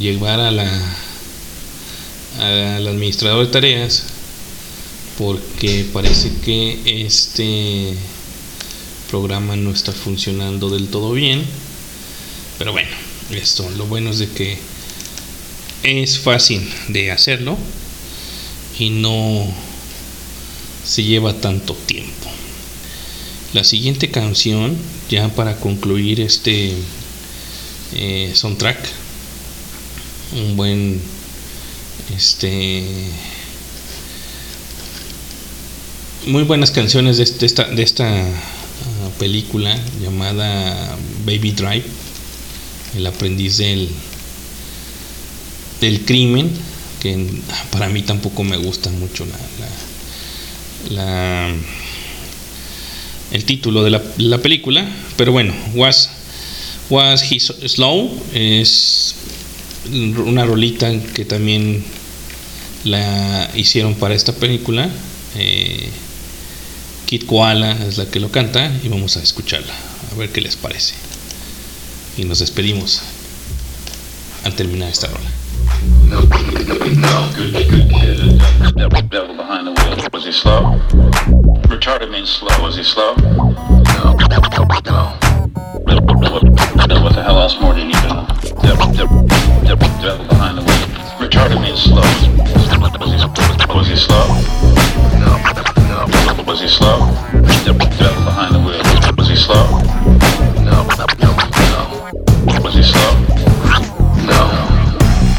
llevar 0.00 0.40
a 0.40 0.50
la 0.50 0.96
al 2.40 2.88
administrador 2.88 3.46
de 3.46 3.52
tareas 3.52 4.06
porque 5.18 5.86
parece 5.92 6.32
que 6.44 7.04
este 7.06 7.94
programa 9.08 9.54
no 9.54 9.70
está 9.70 9.92
funcionando 9.92 10.68
del 10.68 10.88
todo 10.88 11.12
bien 11.12 11.44
pero 12.58 12.72
bueno 12.72 13.07
esto. 13.30 13.68
Lo 13.76 13.86
bueno 13.86 14.10
es 14.10 14.18
de 14.18 14.28
que 14.28 14.58
es 15.82 16.18
fácil 16.18 16.68
de 16.88 17.10
hacerlo 17.12 17.56
y 18.78 18.90
no 18.90 19.46
se 20.84 21.04
lleva 21.04 21.34
tanto 21.34 21.74
tiempo. 21.74 22.28
La 23.52 23.64
siguiente 23.64 24.10
canción 24.10 24.76
ya 25.08 25.28
para 25.28 25.56
concluir 25.56 26.20
este 26.20 26.74
eh, 27.94 28.32
soundtrack 28.34 28.78
un 30.36 30.56
buen 30.56 31.00
este 32.14 32.84
muy 36.26 36.42
buenas 36.42 36.70
canciones 36.70 37.16
de, 37.16 37.22
este- 37.24 37.46
esta, 37.46 37.64
de 37.64 37.82
esta 37.82 38.06
ah, 38.06 39.08
película 39.18 39.74
llamada 40.02 40.96
Baby 41.24 41.52
Drive, 41.52 41.84
el 42.98 43.06
aprendiz 43.06 43.56
del, 43.56 43.88
del 45.80 46.04
crimen, 46.04 46.50
que 47.00 47.26
para 47.70 47.88
mí 47.88 48.02
tampoco 48.02 48.44
me 48.44 48.56
gusta 48.56 48.90
mucho 48.90 49.24
la, 50.90 51.54
el 53.30 53.44
título 53.44 53.84
de 53.84 53.90
la, 53.90 54.02
la 54.18 54.38
película, 54.38 54.86
pero 55.16 55.32
bueno, 55.32 55.54
Was, 55.74 56.10
was 56.90 57.22
He 57.30 57.40
Slow 57.40 58.10
es 58.34 59.14
una 59.92 60.44
rolita 60.44 60.92
que 61.14 61.24
también 61.24 61.84
la 62.84 63.50
hicieron 63.54 63.94
para 63.94 64.14
esta 64.14 64.32
película. 64.32 64.88
Eh, 65.36 65.88
Kid 67.06 67.24
Koala 67.24 67.72
es 67.86 67.96
la 67.96 68.06
que 68.06 68.20
lo 68.20 68.30
canta 68.30 68.70
y 68.84 68.88
vamos 68.88 69.16
a 69.16 69.22
escucharla, 69.22 69.72
a 70.12 70.14
ver 70.16 70.30
qué 70.30 70.40
les 70.40 70.56
parece. 70.56 70.94
Y 72.18 72.24
nos 72.24 72.40
despedimos 72.40 73.00
al 74.44 74.52
terminar 74.54 74.88
esta 74.88 75.06
rola. 75.06 75.30
Was 96.44 96.62
he 96.62 96.68
slow? 96.68 96.98
Devil, 97.64 97.84
behind 98.24 98.54
the 98.54 98.58
wheel. 98.58 99.14
Was 99.16 99.28
he 99.28 99.36
slow? 99.36 100.57
No. 100.68 100.84
No. 100.84 100.94
Devil, 100.96 101.46
devil 101.48 101.98
wheel. 102.04 102.62
Was 102.62 102.74
he 102.74 102.82
slow? 102.82 103.12
No. 104.28 104.28
No. 104.28 104.28
No. 104.28 104.28
Was? 104.28 104.28
No. 104.28 104.42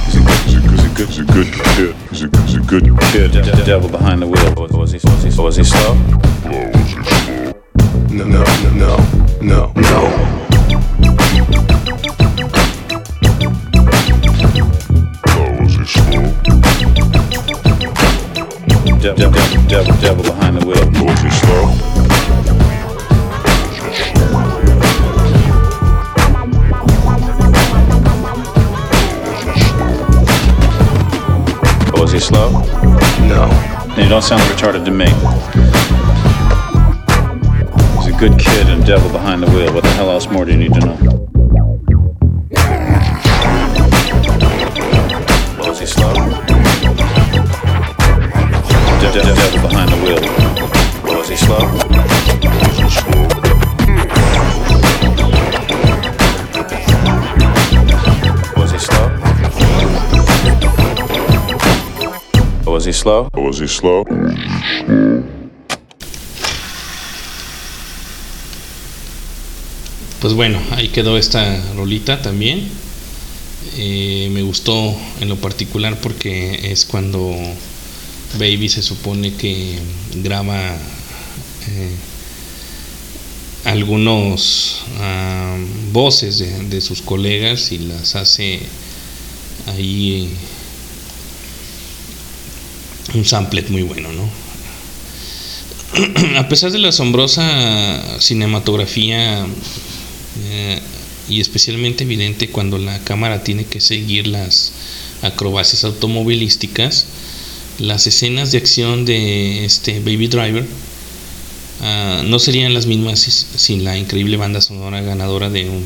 He's 0.06 0.16
a 0.16 0.90
he's 1.06 1.20
a 1.20 1.24
good 1.26 1.54
kid. 1.54 1.96
He's 2.10 2.24
a, 2.24 2.42
he's 2.46 2.56
a 2.56 2.60
good 2.62 2.84
kid. 3.12 3.32
De- 3.32 3.42
de- 3.42 3.66
devil 3.66 3.90
behind 3.90 4.22
the 4.22 4.28
wheel. 4.28 4.54
Was, 4.78 4.92
he? 4.92 5.00
Was 5.42 5.56
he? 5.58 5.64
Slow? 5.64 5.94
No, 8.12 8.26
no, 8.26 8.44
no, 8.74 8.98
no, 9.42 9.74
no. 9.76 10.00
De- 19.00 19.14
de- 19.16 19.30
de- 19.30 19.68
devil, 19.68 19.94
devil 20.02 20.24
Slow? 32.20 32.52
No. 32.52 33.48
Then 33.96 34.04
you 34.04 34.10
don't 34.10 34.22
sound 34.22 34.42
retarded 34.52 34.84
to 34.84 34.92
me. 34.92 35.06
He's 37.96 38.14
a 38.14 38.20
good 38.20 38.38
kid 38.38 38.68
and 38.68 38.86
devil 38.86 39.10
behind 39.10 39.42
the 39.42 39.50
wheel. 39.52 39.74
What 39.74 39.84
the 39.84 39.92
hell 39.92 40.12
else 40.12 40.30
more 40.30 40.44
do 40.44 40.52
you 40.52 40.58
need 40.58 40.74
to 40.74 40.80
know? 40.82 41.29
Was 63.10 63.60
he 63.60 63.68
slow? 63.68 64.06
Pues 70.22 70.34
bueno, 70.36 70.60
ahí 70.72 70.90
quedó 70.90 71.18
esta 71.18 71.60
rolita 71.76 72.22
también. 72.22 72.68
Eh, 73.78 74.30
me 74.32 74.44
gustó 74.44 74.96
en 75.22 75.30
lo 75.30 75.38
particular 75.38 75.98
porque 76.00 76.72
es 76.72 76.86
cuando 76.86 77.36
Baby 78.38 78.70
se 78.70 78.84
supone 78.84 79.34
que 79.34 79.80
graba 80.16 80.76
eh, 80.76 81.96
algunos 83.66 84.84
ah, 85.00 85.58
voces 85.92 86.38
de, 86.38 86.66
de 86.66 86.80
sus 86.80 87.02
colegas 87.02 87.72
y 87.72 87.80
las 87.80 88.16
hace 88.16 88.60
ahí 89.68 90.30
eh, 90.32 90.59
un 93.14 93.26
samplet 93.26 93.70
muy 93.70 93.82
bueno, 93.84 94.10
¿no? 94.12 94.30
A 96.38 96.48
pesar 96.48 96.72
de 96.72 96.78
la 96.80 96.90
asombrosa 96.90 98.20
cinematografía 98.20 99.46
eh, 100.46 100.80
y 101.28 101.42
especialmente 101.42 102.04
evidente 102.04 102.50
cuando 102.50 102.78
la 102.78 103.00
cámara 103.04 103.44
tiene 103.44 103.66
que 103.66 103.82
seguir 103.82 104.28
las 104.28 104.72
acrobacias 105.22 105.84
automovilísticas, 105.84 107.06
las 107.80 108.08
escenas 108.08 108.52
de 108.52 108.58
acción 108.60 109.06
de 109.06 109.66
este 109.66 110.00
Baby 110.00 110.28
Driver 110.28 110.66
ah, 111.82 112.22
no 112.26 112.40
serían 112.40 112.74
las 112.74 112.86
mismas 112.86 113.20
si- 113.20 113.32
sin 113.32 113.84
la 113.84 113.98
increíble 113.98 114.38
banda 114.38 114.62
sonora 114.62 115.02
ganadora 115.02 115.50
de 115.50 115.70
un 115.70 115.86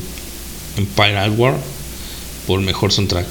Empire 0.76 1.18
Award 1.18 1.56
por 2.46 2.60
mejor 2.60 2.92
soundtrack. 2.92 3.26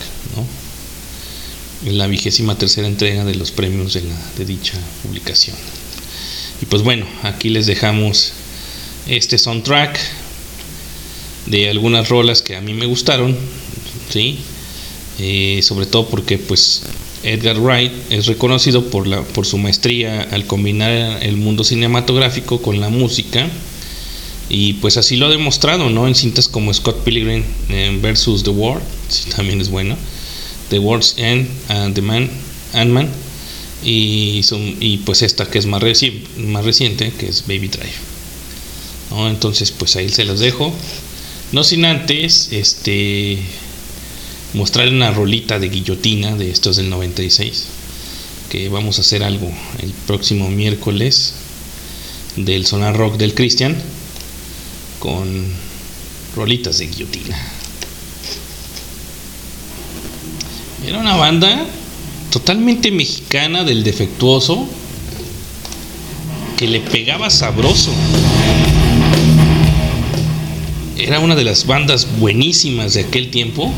En 1.85 1.97
la 1.97 2.07
vigésima 2.07 2.57
tercera 2.57 2.87
entrega 2.87 3.25
de 3.25 3.35
los 3.35 3.51
premios 3.51 3.93
de, 3.93 4.01
la, 4.03 4.15
de 4.37 4.45
dicha 4.45 4.77
publicación. 5.01 5.55
Y 6.61 6.65
pues 6.65 6.81
bueno, 6.81 7.05
aquí 7.23 7.49
les 7.49 7.65
dejamos 7.65 8.31
este 9.07 9.37
soundtrack 9.37 9.99
de 11.45 11.69
algunas 11.69 12.07
rolas 12.09 12.41
que 12.41 12.55
a 12.55 12.61
mí 12.61 12.73
me 12.73 12.85
gustaron, 12.85 13.35
¿sí? 14.09 14.37
Eh, 15.19 15.59
sobre 15.61 15.85
todo 15.85 16.07
porque 16.07 16.37
pues 16.37 16.83
Edgar 17.23 17.59
Wright 17.59 17.91
es 18.09 18.25
reconocido 18.25 18.85
por, 18.89 19.07
la, 19.07 19.21
por 19.21 19.45
su 19.45 19.57
maestría 19.57 20.21
al 20.31 20.47
combinar 20.47 21.21
el 21.21 21.37
mundo 21.37 21.63
cinematográfico 21.63 22.61
con 22.61 22.79
la 22.79 22.89
música 22.89 23.47
y 24.49 24.73
pues 24.73 24.97
así 24.97 25.15
lo 25.15 25.27
ha 25.27 25.29
demostrado, 25.29 25.89
¿no? 25.89 26.07
En 26.07 26.15
cintas 26.15 26.47
como 26.47 26.73
Scott 26.73 27.03
Pilgrim 27.03 27.43
eh, 27.69 27.97
versus 28.01 28.43
The 28.43 28.49
World, 28.49 28.83
sí, 29.07 29.29
también 29.35 29.61
es 29.61 29.69
bueno, 29.69 29.95
The 30.69 30.79
World's 30.79 31.15
End 31.17 31.47
and 31.69 31.93
The 31.95 32.01
Man, 32.01 32.29
Ant-Man 32.73 33.09
y, 33.83 34.41
son- 34.43 34.77
y 34.79 34.97
pues 34.97 35.21
esta 35.21 35.45
que 35.49 35.59
es 35.59 35.65
más, 35.65 35.81
reci- 35.81 36.25
más 36.37 36.63
reciente, 36.65 37.11
que 37.11 37.27
es 37.27 37.43
Baby 37.47 37.67
Drive. 37.67 39.27
Entonces 39.29 39.71
pues 39.71 39.95
ahí 39.95 40.09
se 40.09 40.25
los 40.25 40.39
dejo. 40.39 40.73
No 41.51 41.63
sin 41.63 41.85
antes 41.85 42.49
este 42.51 43.37
mostrar 44.53 44.87
una 44.89 45.11
rolita 45.11 45.59
de 45.59 45.69
guillotina 45.69 46.35
de 46.35 46.49
estos 46.49 46.77
del 46.77 46.89
96 46.89 47.65
que 48.49 48.69
vamos 48.69 48.97
a 48.97 49.01
hacer 49.01 49.23
algo 49.23 49.51
el 49.81 49.91
próximo 50.07 50.49
miércoles 50.49 51.33
del 52.37 52.65
sonar 52.65 52.95
rock 52.95 53.17
del 53.17 53.33
Christian 53.35 53.75
con 54.99 55.45
rolitas 56.35 56.77
de 56.79 56.87
guillotina. 56.87 57.37
Era 60.85 60.99
una 60.99 61.15
banda 61.15 61.65
totalmente 62.29 62.91
mexicana 62.91 63.63
del 63.63 63.83
defectuoso 63.83 64.67
que 66.57 66.67
le 66.67 66.81
pegaba 66.81 67.29
sabroso. 67.29 67.91
Era 70.97 71.19
una 71.19 71.35
de 71.35 71.43
las 71.43 71.65
bandas 71.65 72.07
buenísimas 72.19 72.93
de 72.95 73.01
aquel 73.01 73.29
tiempo 73.29 73.71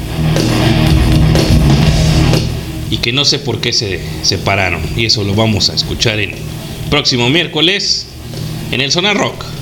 y 2.89 2.97
que 2.97 3.11
no 3.11 3.23
sé 3.23 3.39
por 3.39 3.61
qué 3.61 3.71
se 3.71 4.01
separaron. 4.23 4.81
Y 4.97 5.05
eso 5.05 5.23
lo 5.23 5.35
vamos 5.35 5.69
a 5.69 5.75
escuchar 5.75 6.19
en 6.19 6.31
próximo 6.89 7.29
miércoles 7.29 8.07
en 8.71 8.81
el 8.81 8.91
Sonar 8.91 9.15
Rock. 9.15 9.54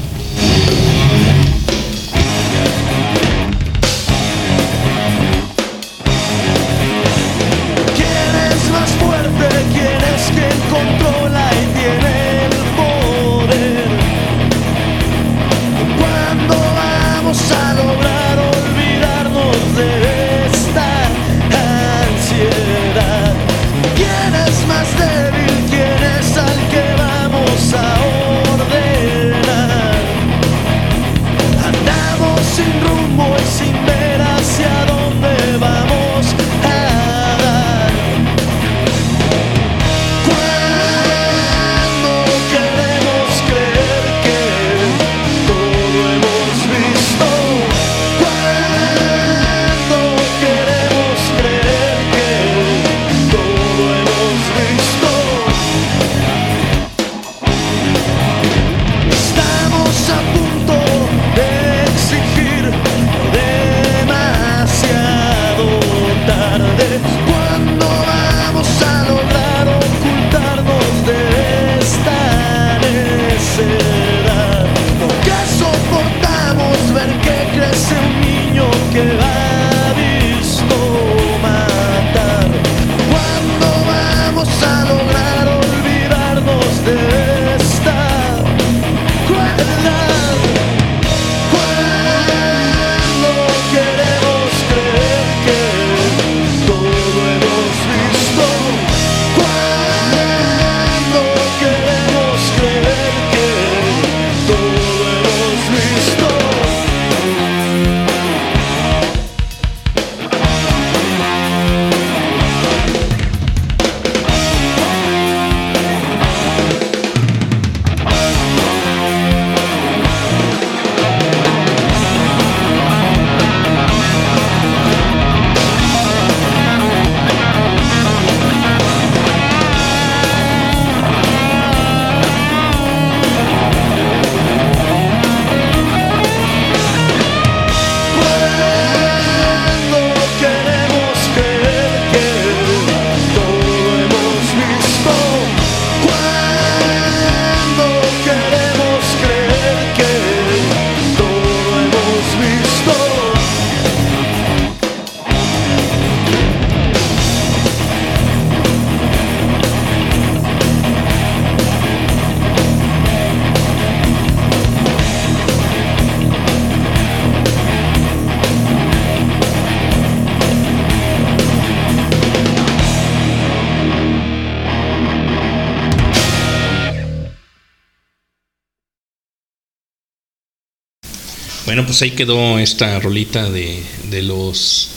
Bueno, 181.74 181.88
pues 181.88 182.04
ahí 182.04 182.12
quedó 182.12 182.60
esta 182.60 183.00
rolita 183.00 183.50
de, 183.50 183.82
de 184.12 184.22
los 184.22 184.90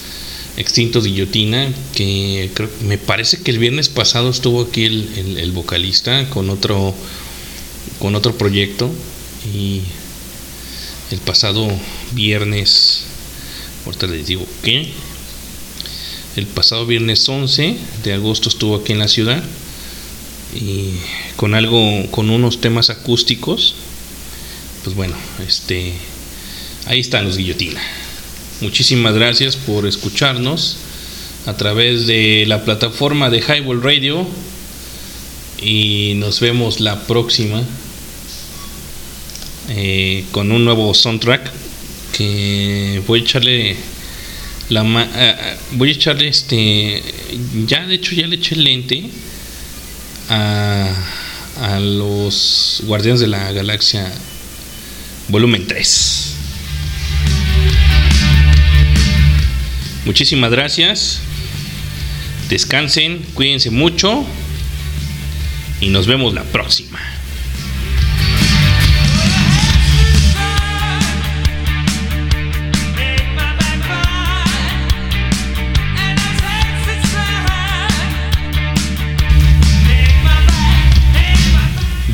extintos 0.58 1.04
guillotina 1.04 1.72
que 1.94 2.50
creo, 2.52 2.68
me 2.82 2.98
parece 2.98 3.40
que 3.40 3.50
el 3.50 3.58
viernes 3.58 3.88
pasado 3.88 4.28
estuvo 4.28 4.60
aquí 4.60 4.84
el 4.84 5.52
vocalista 5.52 6.28
con 6.28 6.50
otro 6.50 6.94
con 7.98 8.14
otro 8.14 8.36
proyecto 8.36 8.90
y 9.54 9.80
el 11.10 11.18
pasado 11.20 11.66
viernes 12.12 13.04
ahorita 13.86 14.08
les 14.08 14.26
digo 14.26 14.46
que 14.62 14.86
el 16.36 16.46
pasado 16.46 16.84
viernes 16.84 17.26
11 17.26 17.74
de 18.04 18.12
agosto 18.12 18.50
estuvo 18.50 18.76
aquí 18.76 18.92
en 18.92 18.98
la 18.98 19.08
ciudad 19.08 19.42
y 20.54 20.90
con 21.36 21.54
algo 21.54 21.80
con 22.10 22.28
unos 22.28 22.60
temas 22.60 22.90
acústicos 22.90 23.76
pues 24.84 24.94
bueno 24.94 25.16
este 25.48 25.94
ahí 26.87 27.01
están 27.01 27.24
los 27.24 27.37
guillotina. 27.37 27.80
Muchísimas 28.61 29.14
gracias 29.14 29.57
por 29.57 29.87
escucharnos 29.87 30.78
a 31.47 31.57
través 31.57 32.07
de 32.07 32.45
la 32.47 32.64
plataforma 32.64 33.28
de 33.30 33.39
Highball 33.41 33.82
Radio. 33.82 34.26
Y 35.61 36.14
nos 36.16 36.41
vemos 36.41 36.80
la 36.80 37.07
próxima 37.07 37.62
eh, 39.70 40.24
con 40.30 40.53
un 40.53 40.64
nuevo 40.64 40.93
soundtrack 40.95 41.51
que 42.12 43.03
voy 43.07 43.20
a 43.20 43.22
echarle 43.22 43.76
la 44.68 44.84
ma- 44.84 45.09
ah, 45.14 45.37
ah, 45.41 45.57
voy 45.72 45.91
a 45.91 45.93
echarle 45.93 46.28
este 46.28 47.03
ya 47.66 47.87
de 47.87 47.95
hecho 47.97 48.14
ya 48.14 48.26
le 48.26 48.37
eché 48.37 48.57
lente 48.57 49.05
a, 50.28 50.93
a 51.61 51.80
los 51.80 52.82
Guardianes 52.87 53.20
de 53.20 53.26
la 53.28 53.53
Galaxia 53.53 54.12
volumen 55.28 55.66
3 55.66 56.36
muchísimas 60.07 60.50
gracias. 60.50 61.20
Descansen 62.48 63.18
cuídense 63.34 63.70
mucho 63.70 64.24
y 65.80 65.90
nos 65.90 66.07
vemos 66.07 66.32
la 66.32 66.44
próxima. 66.44 66.98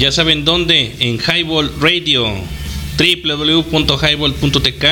Ya 0.03 0.11
saben 0.11 0.45
dónde, 0.45 0.97
en 0.99 1.21
Highball 1.21 1.71
Radio, 1.81 2.27
www.highball.tk 2.99 4.85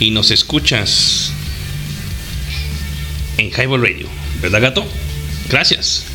y 0.00 0.10
nos 0.12 0.30
escuchas 0.30 1.34
en 3.38 3.50
Highball 3.50 3.80
Radio. 3.80 4.06
¿Verdad, 4.40 4.60
gato? 4.60 4.84
Gracias. 5.48 6.07